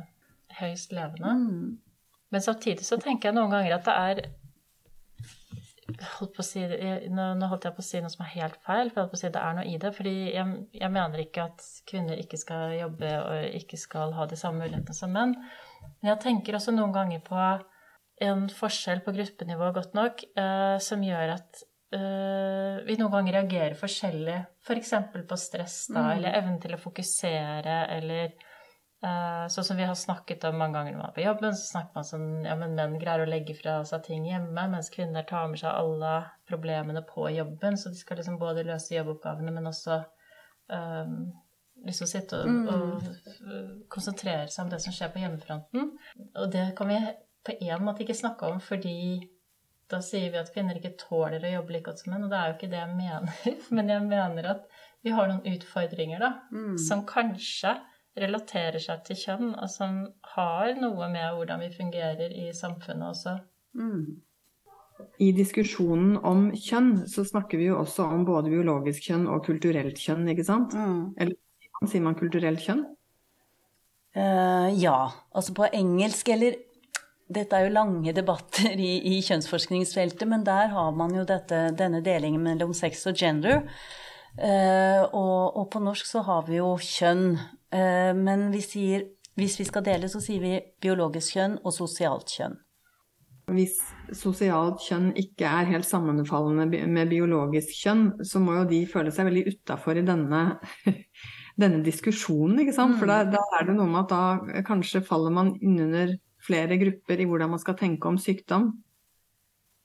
høyst 0.61 0.95
levende. 0.95 1.33
Mm. 1.41 2.13
Men 2.33 2.45
samtidig 2.45 2.87
så 2.87 2.97
tenker 3.01 3.29
jeg 3.29 3.37
noen 3.37 3.51
ganger 3.51 3.75
at 3.75 3.89
det 3.89 3.97
er 4.07 4.23
holdt 6.17 6.39
si, 6.45 6.63
nå, 7.11 7.25
nå, 7.39 7.49
holdt 7.51 7.67
jeg 7.67 7.75
på 7.75 7.83
å 7.83 7.85
si 7.87 8.01
noe 8.03 8.11
som 8.13 8.23
er 8.25 8.33
helt 8.35 8.55
feil, 8.65 8.89
for 8.89 8.99
jeg 8.99 9.03
holdt 9.03 9.13
på 9.13 9.19
å 9.19 9.21
si 9.21 9.31
det 9.33 9.41
er 9.43 9.57
noe 9.57 9.65
i 9.69 9.75
det. 9.81 9.91
fordi 9.95 10.15
jeg, 10.33 10.55
jeg, 10.79 10.91
mener 10.93 11.23
ikke 11.23 11.47
at 11.49 11.67
kvinner 11.89 12.21
ikke 12.21 12.39
skal 12.41 12.75
jobbe 12.77 13.11
og 13.23 13.59
ikke 13.61 13.79
skal 13.79 14.15
ha 14.17 14.27
de 14.29 14.39
samme 14.39 14.63
mulighetene 14.63 14.97
som 14.97 15.13
menn. 15.13 15.35
Men 16.01 16.13
jeg 16.13 16.23
tenker 16.23 16.57
også 16.57 16.75
noen 16.75 16.95
ganger 16.95 17.23
på 17.25 17.37
en 18.23 18.47
forskjell 18.51 19.03
på 19.03 19.13
gruppenivå 19.15 19.71
godt 19.75 19.95
nok 19.97 20.23
eh, 20.37 20.77
som 20.83 21.03
gjør 21.03 21.35
at 21.35 21.63
eh, 21.95 22.81
vi 22.87 22.97
noen 22.99 23.13
ganger 23.13 23.39
reagerer 23.39 23.77
forskjellig, 23.79 24.39
f.eks. 24.63 24.95
For 25.11 25.27
på 25.29 25.39
stress, 25.39 25.77
da, 25.89 26.07
mm. 26.07 26.11
eller 26.17 26.39
evnen 26.39 26.59
til 26.63 26.75
å 26.77 26.81
fokusere, 26.81 27.79
eller 27.97 28.35
sånn 29.03 29.65
som 29.67 29.79
vi 29.79 29.83
har 29.83 29.97
snakket 29.99 30.45
om 30.47 30.55
mange 30.61 30.77
ganger 30.77 30.93
når 30.93 31.01
man 31.01 31.09
er 31.09 31.15
på 31.17 31.25
jobben, 31.25 31.55
så 31.59 31.73
snakker 31.73 31.97
man 31.97 32.05
sånn 32.07 32.27
ja, 32.47 32.53
men 32.59 32.75
menn 32.77 32.93
greier 33.01 33.25
å 33.25 33.27
legge 33.29 33.55
fra 33.57 33.81
seg 33.87 34.05
ting 34.05 34.29
hjemme, 34.29 34.67
mens 34.71 34.91
kvinner 34.93 35.25
tar 35.27 35.49
med 35.51 35.59
seg 35.59 35.75
alle 35.75 36.13
problemene 36.47 37.03
på 37.09 37.27
jobben. 37.35 37.75
Så 37.79 37.91
de 37.91 37.99
skal 37.99 38.21
liksom 38.21 38.39
både 38.39 38.63
løse 38.67 38.95
jobboppgavene, 38.95 39.51
men 39.51 39.67
også 39.67 39.99
um, 40.71 41.17
liksom 41.83 42.07
sitte 42.07 42.39
og, 42.39 42.47
mm. 42.47 42.71
og, 42.71 43.85
konsentrere 43.91 44.47
seg 44.47 44.65
om 44.65 44.71
det 44.71 44.79
som 44.85 44.95
skjer 44.95 45.11
på 45.11 45.23
hjemmefronten. 45.25 45.93
Og 46.39 46.49
det 46.55 46.69
kan 46.77 46.91
vi 46.93 47.03
på 47.43 47.59
en 47.59 47.83
måte 47.83 48.05
ikke 48.05 48.15
snakke 48.15 48.47
om 48.53 48.63
fordi 48.63 48.97
da 49.91 49.99
sier 50.01 50.31
vi 50.31 50.39
at 50.39 50.51
kvinner 50.53 50.79
ikke 50.79 50.95
tåler 51.01 51.43
å 51.43 51.57
jobbe 51.57 51.75
like 51.75 51.89
godt 51.89 52.01
som 52.01 52.13
menn, 52.13 52.23
og 52.25 52.31
det 52.31 52.39
er 52.39 52.49
jo 52.49 52.55
ikke 52.55 52.71
det 52.71 52.79
jeg 52.79 52.95
mener. 52.95 53.39
Men 53.75 53.91
jeg 53.91 54.05
mener 54.07 54.53
at 54.55 54.69
vi 55.03 55.11
har 55.11 55.27
noen 55.27 55.43
utfordringer, 55.57 56.23
da, 56.23 56.31
mm. 56.55 56.77
som 56.79 57.03
kanskje 57.03 57.75
relaterer 58.19 58.81
seg 58.81 59.01
til 59.07 59.17
kjønn, 59.17 59.53
og 59.55 59.69
som 59.71 60.03
har 60.35 60.75
noe 60.79 61.09
med 61.09 61.33
hvordan 61.37 61.63
vi 61.65 61.71
fungerer 61.73 62.33
i 62.43 62.51
samfunnet 62.55 63.09
også. 63.09 63.37
Mm. 63.79 64.21
I 65.23 65.31
diskusjonen 65.35 66.17
om 66.21 66.49
kjønn 66.53 67.07
så 67.09 67.25
snakker 67.25 67.59
vi 67.59 67.71
jo 67.71 67.79
også 67.81 68.05
om 68.05 68.25
både 68.27 68.51
biologisk 68.53 69.09
kjønn 69.09 69.25
og 69.31 69.41
kulturelt 69.47 69.97
kjønn, 69.99 70.27
ikke 70.31 70.45
sant? 70.47 70.75
Mm. 70.77 71.15
Eller 71.17 71.89
sier 71.89 72.05
man 72.05 72.17
kulturelt 72.19 72.61
kjønn? 72.63 72.85
Uh, 74.13 74.69
ja. 74.77 75.09
Altså 75.33 75.55
på 75.57 75.67
engelsk 75.73 76.29
eller 76.35 76.59
Dette 77.33 77.55
er 77.57 77.65
jo 77.65 77.73
lange 77.73 78.11
debatter 78.13 78.75
i, 78.77 78.97
i 79.15 79.21
kjønnsforskningsfeltet, 79.25 80.27
men 80.29 80.43
der 80.45 80.67
har 80.69 80.91
man 80.93 81.15
jo 81.15 81.23
dette, 81.25 81.69
denne 81.79 82.03
delingen 82.05 82.43
mellom 82.45 82.75
sex 82.77 83.07
og 83.09 83.17
gender. 83.17 83.63
Uh, 84.37 85.01
og, 85.07 85.55
og, 85.55 85.63
på 85.73 85.81
norsk 85.81 86.09
så 86.09 86.21
har 86.27 86.43
vi 86.49 86.59
jo 86.59 86.73
kjønn. 86.77 87.39
Uh, 87.73 88.13
men 88.17 88.51
vi 88.53 88.61
sier, 88.63 89.07
hvis 89.39 89.57
vi 89.59 89.65
skal 89.65 89.85
dele, 89.85 90.09
så 90.11 90.21
sier 90.21 90.43
vi 90.43 90.53
biologisk 90.83 91.37
kjønn 91.37 91.57
og 91.63 91.73
sosialt 91.73 92.29
kjønn. 92.35 92.59
Hvis 93.51 93.75
sosialt 94.15 94.79
kjønn 94.85 95.09
ikke 95.19 95.49
er 95.49 95.67
helt 95.73 95.87
sammenfallende 95.87 96.85
med 96.87 97.09
biologisk 97.11 97.73
kjønn, 97.81 98.05
så 98.23 98.39
må 98.39 98.55
jo 98.61 98.67
de 98.69 98.83
føle 98.87 99.11
seg 99.11 99.27
veldig 99.27 99.43
utafor 99.49 99.99
i 99.99 100.05
denne, 100.07 100.43
denne, 101.61 101.81
diskusjonen, 101.83 102.61
ikke 102.63 102.75
sant. 102.77 102.95
For 103.01 103.09
da, 103.09 103.23
mm. 103.25 103.33
da, 103.33 103.43
er 103.59 103.67
det 103.67 103.75
noe 103.75 103.89
med 103.89 104.05
at 104.05 104.13
da 104.13 104.63
kanskje 104.69 105.03
faller 105.03 105.35
man 105.35 105.51
innunder 105.59 106.15
flere 106.43 106.79
grupper 106.79 107.19
i 107.19 107.27
hvordan 107.27 107.51
man 107.55 107.61
skal 107.61 107.77
tenke 107.79 108.07
om 108.07 108.19
sykdom. 108.21 108.71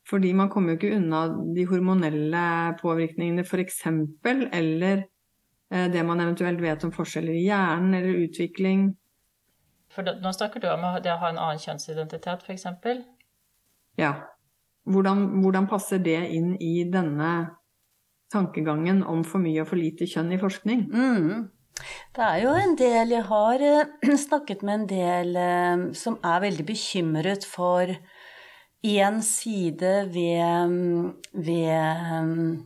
Fordi 0.09 0.31
man 0.33 0.49
kommer 0.49 0.73
jo 0.73 0.79
ikke 0.79 0.97
unna 0.97 1.27
de 1.57 1.67
hormonelle 1.69 2.45
påvirkningene 2.79 3.45
f.eks., 3.45 3.83
eller 4.25 5.03
eh, 5.03 5.07
det 5.69 6.01
man 6.07 6.21
eventuelt 6.25 6.63
vet 6.63 6.85
om 6.87 6.93
forskjeller 6.95 7.35
i 7.37 7.43
hjernen 7.45 7.93
eller 7.99 8.23
utvikling. 8.25 8.87
For 9.93 10.07
da, 10.07 10.15
nå 10.23 10.33
snakker 10.33 10.63
du 10.63 10.69
om 10.71 10.87
det 11.05 11.13
å 11.13 11.19
ha 11.21 11.29
en 11.29 11.41
annen 11.41 11.61
kjønnsidentitet, 11.61 12.45
f.eks.? 12.47 12.67
ja, 13.99 14.13
hvordan, 14.89 15.25
hvordan 15.43 15.69
passer 15.69 16.01
det 16.03 16.21
inn 16.35 16.55
i 16.63 16.85
denne 16.89 17.33
tankegangen 18.33 19.03
om 19.09 19.25
for 19.27 19.43
mye 19.43 19.65
og 19.65 19.71
for 19.73 19.81
lite 19.81 20.09
kjønn 20.09 20.35
i 20.37 20.41
forskning? 20.41 20.87
Mm. 20.93 21.49
Det 22.15 22.25
er 22.25 22.41
jo 22.43 22.55
en 22.59 22.75
del 22.79 23.13
Jeg 23.15 23.27
har 23.29 23.63
eh, 23.65 24.17
snakket 24.27 24.65
med 24.67 24.81
en 24.81 24.89
del 24.91 25.37
eh, 25.39 25.85
som 25.99 26.19
er 26.27 26.43
veldig 26.47 26.67
bekymret 26.69 27.47
for 27.47 27.93
én 28.87 29.21
side 29.27 29.93
ved, 30.15 31.15
ved 31.35 32.59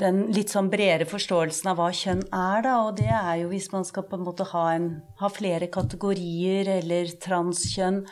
den 0.00 0.24
litt 0.34 0.52
sånn 0.52 0.70
bredere 0.72 1.06
forståelsen 1.08 1.70
av 1.72 1.78
hva 1.78 1.88
kjønn 1.94 2.24
er, 2.28 2.62
da. 2.66 2.74
Og 2.86 2.96
det 2.98 3.10
er 3.10 3.34
jo 3.42 3.50
hvis 3.52 3.70
man 3.74 3.86
skal 3.88 4.06
på 4.08 4.18
en 4.18 4.26
måte 4.26 4.46
ha, 4.52 4.64
en, 4.74 4.90
ha 5.20 5.30
flere 5.32 5.70
kategorier 5.72 6.70
eller 6.78 7.12
transkjønn. 7.22 8.02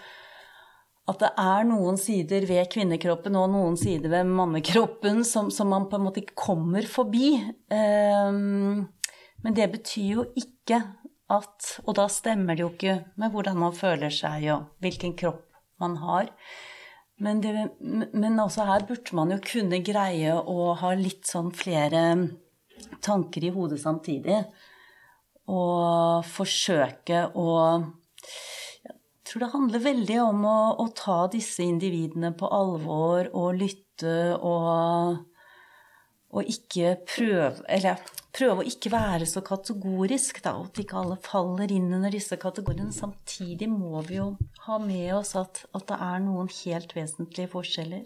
At 1.07 1.23
det 1.23 1.31
er 1.39 1.67
noen 1.69 1.99
sider 2.03 2.49
ved 2.49 2.67
kvinnekroppen 2.73 3.37
og 3.39 3.53
noen 3.53 3.77
sider 3.79 4.11
ved 4.11 4.27
mannekroppen 4.27 5.23
som, 5.27 5.53
som 5.55 5.71
man 5.71 5.87
på 5.91 5.99
en 5.99 6.07
måte 6.09 6.25
ikke 6.25 6.39
kommer 6.49 6.87
forbi. 6.91 7.37
Um, 7.71 8.89
men 9.45 9.55
det 9.55 9.69
betyr 9.77 10.09
jo 10.17 10.31
ikke 10.35 10.83
at 11.27 11.81
Og 11.83 11.97
da 11.99 12.05
stemmer 12.07 12.55
det 12.55 12.62
jo 12.62 12.69
ikke 12.71 13.01
med 13.19 13.33
hvordan 13.35 13.57
man 13.59 13.73
føler 13.75 14.12
seg 14.14 14.45
og 14.55 14.69
hvilken 14.79 15.17
kropp 15.19 15.43
man 15.83 15.97
har. 15.99 16.29
Men, 17.25 17.41
det, 17.41 17.53
men, 17.81 18.41
også 18.43 18.67
her 18.69 18.85
burde 18.89 19.17
man 19.17 19.33
jo 19.33 19.39
kunne 19.41 19.81
greie 19.85 20.35
å 20.37 20.73
ha 20.77 20.91
litt 20.99 21.25
sånn 21.29 21.49
flere 21.57 22.03
tanker 23.05 23.47
i 23.47 23.53
hodet 23.55 23.81
samtidig. 23.81 24.43
Og 25.49 26.27
forsøke 26.27 27.29
å 27.39 27.53
Jeg 28.87 29.31
tror 29.31 29.43
det 29.43 29.53
handler 29.55 29.83
veldig 29.83 30.19
om 30.23 30.45
å, 30.47 30.59
å 30.83 30.87
ta 30.95 31.25
disse 31.33 31.64
individene 31.64 32.31
på 32.37 32.51
alvor 32.53 33.31
og 33.33 33.57
lytte 33.59 34.37
og, 34.37 35.17
og 36.35 36.49
ikke 36.51 36.97
prøve 37.07 37.62
Eller 37.70 38.01
prøve 38.37 38.61
å 38.61 38.66
ikke 38.68 38.91
være 38.93 39.27
så 39.29 39.41
kategorisk, 39.45 40.43
da, 40.45 40.57
at 40.66 40.81
ikke 40.81 40.99
alle 41.01 41.16
faller 41.24 41.72
inn 41.72 41.89
under 41.97 42.12
disse 42.12 42.37
kategoriene. 42.41 42.93
Samtidig 42.93 43.68
må 43.72 44.03
vi 44.05 44.18
jo 44.18 44.27
ha 44.66 44.77
med 44.83 45.14
oss 45.16 45.33
at, 45.41 45.62
at 45.72 45.87
det 45.89 45.97
er 46.09 46.20
noen 46.24 46.51
helt 46.53 46.93
vesentlige 46.97 47.53
forskjeller. 47.55 48.05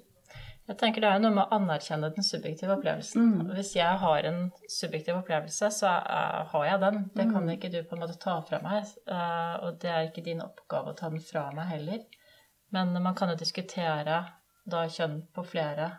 Jeg 0.70 0.78
tenker 0.78 1.02
Det 1.02 1.08
er 1.10 1.22
noe 1.22 1.34
med 1.34 1.42
å 1.48 1.56
anerkjenne 1.56 2.12
den 2.14 2.22
subjektive 2.22 2.76
opplevelsen. 2.76 3.24
Mm. 3.26 3.48
Hvis 3.56 3.72
jeg 3.74 3.90
har 4.04 4.26
en 4.28 4.38
subjektiv 4.70 5.16
opplevelse, 5.18 5.70
så 5.74 5.96
er, 5.98 6.44
har 6.52 6.66
jeg 6.68 6.82
den. 6.84 7.00
Det 7.16 7.26
kan 7.32 7.42
mm. 7.42 7.50
ikke 7.56 7.72
du 7.74 7.80
på 7.82 7.96
en 7.96 8.04
måte 8.04 8.20
ta 8.22 8.36
fra 8.46 8.60
meg. 8.62 8.92
Uh, 9.10 9.56
og 9.66 9.80
det 9.82 9.90
er 9.90 10.06
ikke 10.06 10.22
din 10.28 10.44
oppgave 10.44 10.92
å 10.92 10.98
ta 11.00 11.10
den 11.10 11.24
fra 11.26 11.48
meg 11.56 11.72
heller. 11.72 12.04
Men 12.70 12.94
man 13.02 13.18
kan 13.18 13.32
jo 13.32 13.40
diskutere 13.40 14.20
da 14.70 14.84
kjønn 14.86 15.24
på 15.34 15.42
flere 15.42 15.90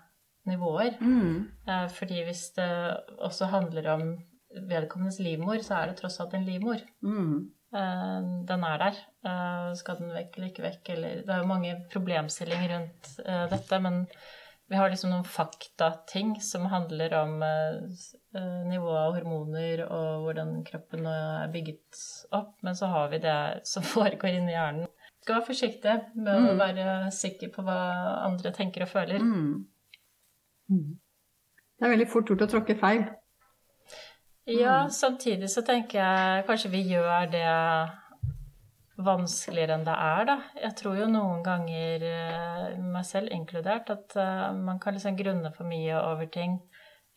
nivåer. 0.49 0.97
Mm. 1.01 1.47
Uh, 1.67 1.87
fordi 1.93 2.23
hvis 2.27 2.49
det 2.57 2.69
også 3.19 3.49
handler 3.51 3.89
om 3.93 4.05
vedkommendes 4.69 5.19
livmor, 5.23 5.61
så 5.63 5.79
er 5.79 5.91
det 5.91 6.01
tross 6.01 6.19
alt 6.19 6.35
en 6.35 6.45
livmor. 6.47 6.81
Mm. 7.05 7.49
Uh, 7.71 8.19
den 8.49 8.67
er 8.67 8.83
der. 8.85 9.01
Uh, 9.23 9.71
skal 9.79 10.01
den 10.01 10.13
vekk 10.15 10.37
eller 10.37 10.51
ikke 10.51 10.67
vekk? 10.67 10.93
Eller, 10.95 11.23
det 11.25 11.33
er 11.33 11.43
jo 11.43 11.51
mange 11.53 11.75
problemstillinger 11.93 12.75
rundt 12.75 13.11
dette, 13.51 13.79
men 13.79 14.05
vi 14.71 14.79
har 14.79 14.87
liksom 14.87 15.11
noen 15.11 15.27
faktating 15.27 16.37
som 16.39 16.69
handler 16.71 17.11
om 17.19 17.41
nivået 18.69 18.99
av 19.01 19.17
hormoner 19.17 19.81
og 19.83 20.21
hvordan 20.23 20.53
kroppen 20.63 21.09
er 21.11 21.51
bygget 21.51 21.99
opp. 22.31 22.53
Men 22.63 22.77
så 22.79 22.87
har 22.87 23.11
vi 23.11 23.19
det 23.19 23.41
som 23.67 23.83
foregår 23.95 24.37
inni 24.37 24.55
hjernen. 24.55 24.87
Skal 25.21 25.37
være 25.37 25.49
forsiktig 25.51 25.97
med 26.15 26.31
mm. 26.31 26.47
å 26.49 26.55
være 26.57 26.85
sikker 27.13 27.51
på 27.53 27.65
hva 27.67 27.81
andre 28.29 28.53
tenker 28.55 28.87
og 28.87 28.93
føler. 28.93 29.19
Mm. 29.19 29.67
Det 30.71 31.87
er 31.87 31.93
veldig 31.95 32.07
fort 32.11 32.29
gjort 32.29 32.45
å 32.45 32.51
tråkke 32.55 32.77
feil. 32.79 33.03
Ja, 34.49 34.87
samtidig 34.89 35.49
så 35.53 35.61
tenker 35.65 36.01
jeg 36.01 36.45
kanskje 36.47 36.71
vi 36.73 36.81
gjør 36.91 37.27
det 37.31 37.47
vanskeligere 39.05 39.77
enn 39.77 39.85
det 39.85 39.95
er, 39.95 40.23
da. 40.29 40.37
Jeg 40.61 40.77
tror 40.79 40.97
jo 40.99 41.09
noen 41.09 41.43
ganger, 41.45 42.05
eh, 42.05 42.79
meg 42.81 43.05
selv 43.07 43.33
inkludert, 43.33 43.89
at 43.93 44.15
eh, 44.19 44.47
man 44.57 44.79
kan 44.81 44.95
liksom 44.95 45.17
grunne 45.17 45.51
for 45.55 45.69
mye 45.69 45.97
over 45.99 46.29
ting 46.31 46.57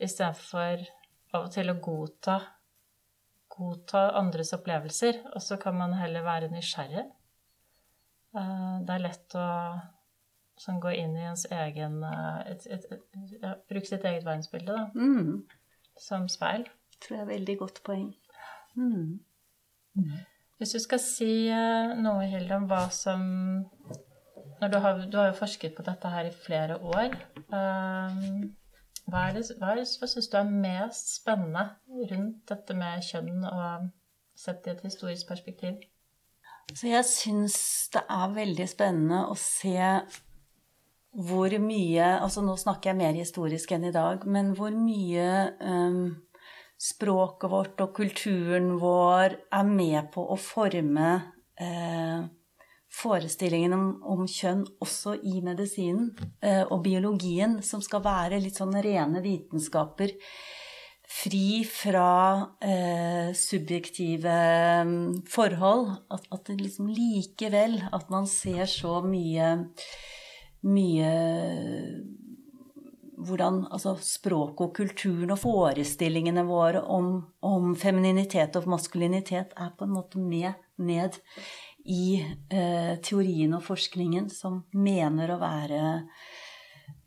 istedenfor 0.02 0.84
av 1.34 1.46
og 1.46 1.50
til 1.54 1.70
å 1.70 1.78
godta, 1.82 2.38
godta 3.54 4.06
andres 4.20 4.54
opplevelser. 4.56 5.20
Og 5.34 5.42
så 5.44 5.58
kan 5.60 5.76
man 5.78 5.96
heller 5.98 6.26
være 6.26 6.52
nysgjerrig. 6.52 7.06
Eh, 8.34 8.76
det 8.86 8.96
er 8.96 9.04
lett 9.04 9.38
å 9.38 9.48
som 10.60 10.80
går 10.80 10.98
inn 11.00 11.16
i 11.18 11.26
ens 11.26 11.46
egen 11.50 12.00
eh, 12.06 12.52
et, 12.52 12.66
et, 12.70 12.86
et, 12.94 13.04
ja, 13.42 13.54
Bruke 13.70 13.88
sitt 13.88 14.04
eget 14.06 14.26
verdensbilde 14.26 14.76
da, 14.76 14.86
mm. 14.94 15.42
som 16.00 16.28
speil. 16.30 16.66
Tror 17.02 17.18
jeg 17.18 17.24
er 17.24 17.32
veldig 17.32 17.58
godt 17.60 17.82
poeng. 17.86 18.12
Mm. 18.74 19.20
Mm. 19.94 20.16
Hvis 20.58 20.74
du 20.76 20.80
skal 20.82 21.02
si 21.02 21.32
eh, 21.50 21.94
noe, 21.98 22.26
Hilde, 22.30 22.56
om 22.56 22.68
hva 22.70 22.86
som 22.94 23.24
du 24.64 24.78
har, 24.78 25.06
du 25.10 25.16
har, 25.18 25.26
jo 25.26 25.38
forsket 25.38 25.74
på 25.76 25.84
dette 25.84 26.08
her 26.08 26.28
i 26.28 26.36
flere 26.44 26.78
år. 26.78 27.16
Um, 27.52 28.54
hva, 29.10 29.26
er 29.26 29.34
det, 29.36 29.42
hva, 29.58 29.74
hva 29.74 30.08
syns 30.08 30.30
du 30.32 30.38
er 30.38 30.48
mest 30.48 31.10
spennende 31.18 31.66
rundt 32.12 32.46
dette 32.48 32.76
med 32.78 33.04
kjønn, 33.04 33.42
og 33.44 33.90
sett 34.38 34.64
i 34.66 34.72
et 34.72 34.80
historisk 34.86 35.28
perspektiv? 35.28 35.82
Så 36.72 36.88
jeg 36.88 37.04
syns 37.04 37.56
det 37.92 38.06
er 38.08 38.32
veldig 38.38 38.68
spennende 38.70 39.24
å 39.28 39.36
se 39.38 39.76
hvor 41.14 41.54
mye 41.62 42.06
altså 42.18 42.42
Nå 42.42 42.56
snakker 42.58 42.90
jeg 42.90 42.98
mer 42.98 43.18
historisk 43.18 43.74
enn 43.74 43.88
i 43.88 43.94
dag, 43.94 44.24
men 44.26 44.52
hvor 44.58 44.74
mye 44.74 45.28
um, 45.62 46.08
språket 46.80 47.50
vårt 47.52 47.84
og 47.84 47.92
kulturen 47.96 48.74
vår 48.82 49.36
er 49.54 49.68
med 49.68 50.10
på 50.14 50.24
å 50.26 50.38
forme 50.40 51.12
uh, 51.62 52.26
forestillingen 52.94 53.76
om, 53.76 53.86
om, 54.16 54.26
kjønn 54.30 54.64
også 54.82 55.16
i 55.22 55.40
medisinen 55.44 56.10
uh, 56.44 56.64
og 56.66 56.82
biologien, 56.86 57.60
som 57.62 57.82
skal 57.84 58.02
være 58.04 58.42
litt 58.42 58.58
sånn 58.58 58.74
rene 58.74 59.22
vitenskaper. 59.24 60.18
Fri 61.14 61.60
fra 61.68 62.56
eh, 62.64 63.28
subjektive 63.36 64.34
um, 64.82 64.94
forhold. 65.30 65.92
At, 66.10 66.24
at 66.32 66.48
det 66.48 66.56
liksom 66.62 66.88
likevel 66.90 67.76
At 67.94 68.08
man 68.10 68.24
ser 68.26 68.64
så 68.66 68.96
mye 69.04 69.50
mye 70.64 71.10
hvordan 73.24 73.62
altså 73.72 73.94
språket 74.02 74.64
og 74.66 74.72
kulturen 74.76 75.32
og 75.34 75.40
forestillingene 75.40 76.44
våre 76.48 76.82
om, 76.92 77.16
om, 77.46 77.74
femininitet 77.78 78.56
og 78.58 78.68
maskulinitet 78.74 79.54
er 79.56 79.70
på 79.78 79.86
en 79.86 79.94
måte 79.94 80.20
med 80.20 80.52
ned 80.82 81.20
i 81.84 82.18
eh, 82.20 82.94
teorien 83.04 83.54
og 83.56 83.64
forskningen 83.64 84.30
som 84.32 84.62
mener 84.72 85.34
å 85.34 85.40
være 85.40 85.82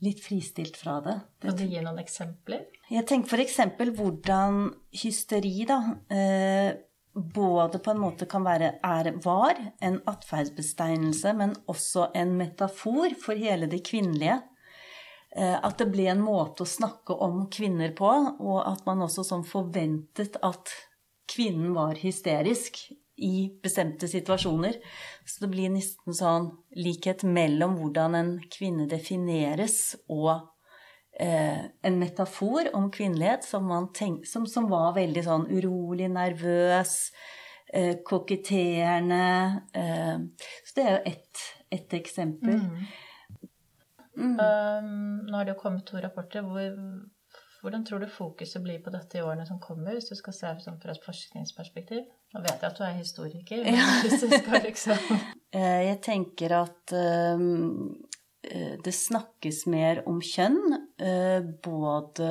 litt 0.06 0.22
fristilt 0.22 0.78
fra 0.78 1.00
det. 1.06 1.16
Kan 1.42 1.58
du 1.58 1.66
gi 1.66 1.82
noen 1.82 2.02
eksempler? 2.02 2.68
Jeg 2.94 3.06
tenker 3.10 3.42
f.eks. 3.42 3.58
hvordan 3.98 4.68
hysteri 5.02 5.66
da, 5.70 5.80
eh, 6.14 6.70
både 7.18 7.80
på 7.80 7.92
en 7.92 8.02
måte 8.02 8.28
kan 8.30 8.46
være 8.46 8.76
er, 8.86 9.10
var 9.24 9.58
en 9.82 9.98
atferdsbestegnelse, 10.10 11.34
men 11.38 11.56
også 11.70 12.12
en 12.18 12.36
metafor 12.38 13.16
for 13.22 13.40
hele 13.40 13.70
det 13.72 13.82
kvinnelige. 13.90 14.38
Eh, 15.36 15.56
at 15.58 15.78
det 15.82 15.90
ble 15.94 16.08
en 16.12 16.22
måte 16.24 16.64
å 16.64 16.70
snakke 16.70 17.18
om 17.26 17.48
kvinner 17.54 17.96
på, 17.98 18.12
og 18.38 18.60
at 18.62 18.86
man 18.88 19.02
også 19.06 19.26
sånn 19.28 19.48
forventet 19.48 20.38
at 20.46 20.74
kvinnen 21.28 21.74
var 21.76 21.98
hysterisk 22.00 22.80
i 23.18 23.50
bestemte 23.64 24.08
situasjoner. 24.10 24.78
Så 25.26 25.44
det 25.44 25.52
blir 25.56 25.74
nesten 25.74 26.16
sånn 26.16 26.52
likhet 26.78 27.26
mellom 27.26 27.80
hvordan 27.80 28.18
en 28.18 28.32
kvinne 28.54 28.86
defineres, 28.90 29.98
og 30.06 30.46
eh, 31.20 31.66
en 31.82 32.00
metafor 32.00 32.70
om 32.78 32.92
kvinnelighet 32.92 33.44
som, 33.44 33.72
tenk, 33.94 34.28
som, 34.28 34.48
som, 34.48 34.70
var 34.70 34.96
veldig 34.98 35.24
sånn 35.26 35.48
urolig, 35.50 36.10
nervøs, 36.14 36.96
eh, 37.74 37.98
koketterende. 38.06 39.28
Eh, 39.74 40.16
så 40.66 40.80
det 40.80 40.86
er 40.86 40.96
jo 40.96 41.04
ett, 41.14 41.46
et 41.80 42.00
eksempel. 42.00 42.64
Mm. 42.64 42.88
Mm. 44.18 44.34
Um, 44.34 45.26
nå 45.28 45.38
har 45.38 45.46
det 45.46 45.54
jo 45.54 45.62
kommet 45.62 45.86
to 45.86 46.00
rapporter. 46.02 46.42
Hvor, 46.42 46.72
hvordan 47.62 47.86
tror 47.86 48.00
du 48.02 48.08
fokuset 48.10 48.64
blir 48.64 48.80
på 48.84 48.94
dette 48.94 49.20
i 49.20 49.22
årene 49.26 49.46
som 49.46 49.60
kommer, 49.62 49.94
hvis 49.94 50.10
du 50.10 50.18
skal 50.18 50.34
se 50.34 50.54
sånn 50.64 50.80
fra 50.82 50.94
et 50.94 51.06
forskningsperspektiv? 51.06 52.06
Nå 52.34 52.44
vet 52.44 52.62
jeg 52.62 52.70
at 52.70 52.80
du 52.80 52.84
er 52.84 52.98
historiker, 52.98 53.64
men 53.64 54.02
hvis 54.04 54.24
du 54.24 54.28
skal 54.34 54.66
liksom 54.66 55.14
eh, 55.56 55.84
Jeg 55.88 56.00
tenker 56.04 56.58
at 56.58 56.94
um, 56.94 57.94
det 58.84 58.94
snakkes 58.96 59.66
mer 59.72 60.04
om 60.10 60.22
kjønn, 60.24 60.78
eh, 61.02 61.42
både 61.64 62.30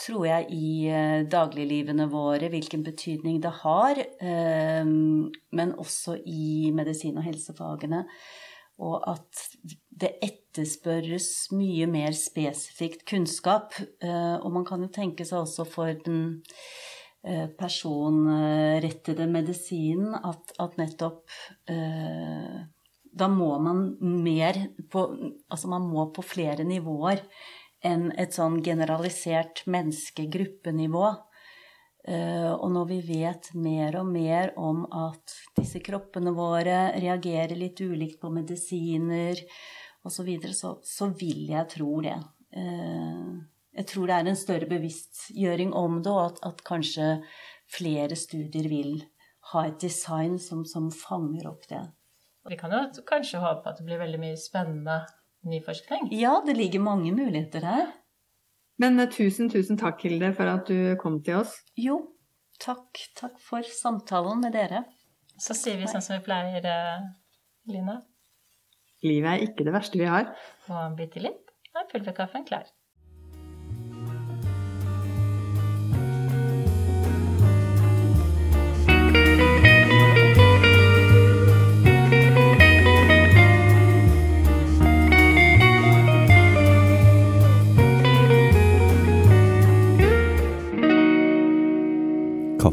tror 0.00 0.26
jeg, 0.26 0.46
i 0.56 0.88
eh, 0.88 1.22
dagliglivene 1.28 2.06
våre, 2.12 2.48
hvilken 2.52 2.84
betydning 2.86 3.40
det 3.44 3.52
har, 3.62 4.00
men 4.22 5.74
også 5.76 6.16
i 6.24 6.70
medisin- 6.72 7.18
og 7.20 7.26
helsefagene. 7.26 8.06
og 8.80 9.02
at 9.12 9.40
det 10.00 10.14
etterspørres 10.24 11.50
mye 11.52 11.84
mer 11.90 12.14
spesifikt 12.16 13.04
kunnskap. 13.08 13.76
Eh, 14.00 14.36
og 14.40 14.52
man 14.54 14.64
kan 14.64 14.80
jo 14.80 14.88
tenke 14.88 15.26
seg 15.28 15.42
også 15.44 15.66
for 15.68 15.92
den 16.06 16.40
eh, 17.24 17.46
personrettede 17.60 19.28
medisinen 19.28 20.16
at, 20.16 20.54
at 20.56 20.80
nettopp 20.80 21.28
eh, 21.68 22.62
Da 23.10 23.26
må 23.28 23.52
man 23.58 23.96
mer 24.00 24.56
på 24.90 25.06
Altså 25.50 25.70
man 25.70 25.88
må 25.90 26.06
på 26.14 26.22
flere 26.22 26.66
nivåer 26.66 27.24
enn 27.86 28.10
et 28.20 28.36
sånn 28.36 28.60
generalisert 28.62 29.64
menneskegruppenivå. 29.70 31.06
Uh, 32.00 32.52
og 32.56 32.68
når 32.72 32.86
vi 32.88 32.98
vet 33.08 33.50
mer 33.60 33.98
og 34.00 34.08
mer 34.08 34.54
om 34.60 34.86
at 34.88 35.34
disse 35.56 35.82
kroppene 35.84 36.32
våre 36.36 36.90
reagerer 36.96 37.56
litt 37.56 37.80
ulikt 37.80 38.20
på 38.22 38.30
medisiner 38.32 39.36
osv., 40.00 40.14
så, 40.16 40.24
videre, 40.24 40.56
så 40.56 40.74
så 40.84 41.10
vil 41.12 41.50
jeg 41.52 41.68
tro 41.72 42.00
det. 42.04 42.16
Uh, 42.56 43.40
jeg 43.76 43.88
tror 43.92 44.08
det 44.08 44.16
er 44.16 44.28
en 44.28 44.40
større 44.40 44.68
bevisstgjøring 44.68 45.72
om 45.76 46.00
det, 46.04 46.12
og 46.12 46.22
at, 46.24 46.40
at 46.50 46.64
kanskje 46.66 47.08
flere 47.70 48.16
studier 48.18 48.68
vil 48.68 49.02
ha 49.52 49.66
et 49.68 49.80
design 49.82 50.38
som, 50.42 50.64
som 50.68 50.90
fanger 50.94 51.48
opp 51.52 51.68
det. 51.70 51.84
Vi 52.48 52.56
kan 52.56 52.72
jo 52.72 53.04
kanskje 53.06 53.40
håpe 53.42 53.68
at 53.68 53.80
det 53.80 53.86
blir 53.88 54.00
veldig 54.00 54.20
mye 54.22 54.36
spennende 54.40 55.02
ny 55.48 55.60
forskning? 55.64 56.08
Ja, 56.16 56.38
det 56.46 56.56
ligger 56.56 56.82
mange 56.84 57.12
muligheter 57.12 57.64
her. 57.64 57.90
Men 58.80 58.96
uh, 59.00 59.08
tusen, 59.12 59.50
tusen 59.52 59.78
takk, 59.80 60.00
Hilde, 60.06 60.32
for 60.36 60.48
at 60.48 60.68
du 60.68 60.96
kom 61.00 61.20
til 61.24 61.42
oss. 61.42 61.52
Jo, 61.76 61.98
takk. 62.62 63.02
Takk 63.18 63.36
for 63.44 63.66
samtalen 63.66 64.40
med 64.44 64.56
dere. 64.56 64.86
Så 65.40 65.56
sier 65.56 65.80
vi 65.80 65.88
sånn 65.88 66.04
som 66.04 66.16
vi 66.16 66.24
pleier, 66.24 66.64
uh, 66.64 67.04
Lina. 67.68 68.00
Livet 69.04 69.30
er 69.32 69.46
ikke 69.46 69.64
det 69.68 69.76
verste 69.76 70.00
vi 70.00 70.08
har. 70.08 70.32
Og 70.68 70.96
bitte 70.98 71.22
litt 71.24 71.46
er 71.76 71.88
pulverkaffen 71.92 72.44
klar. 72.48 72.68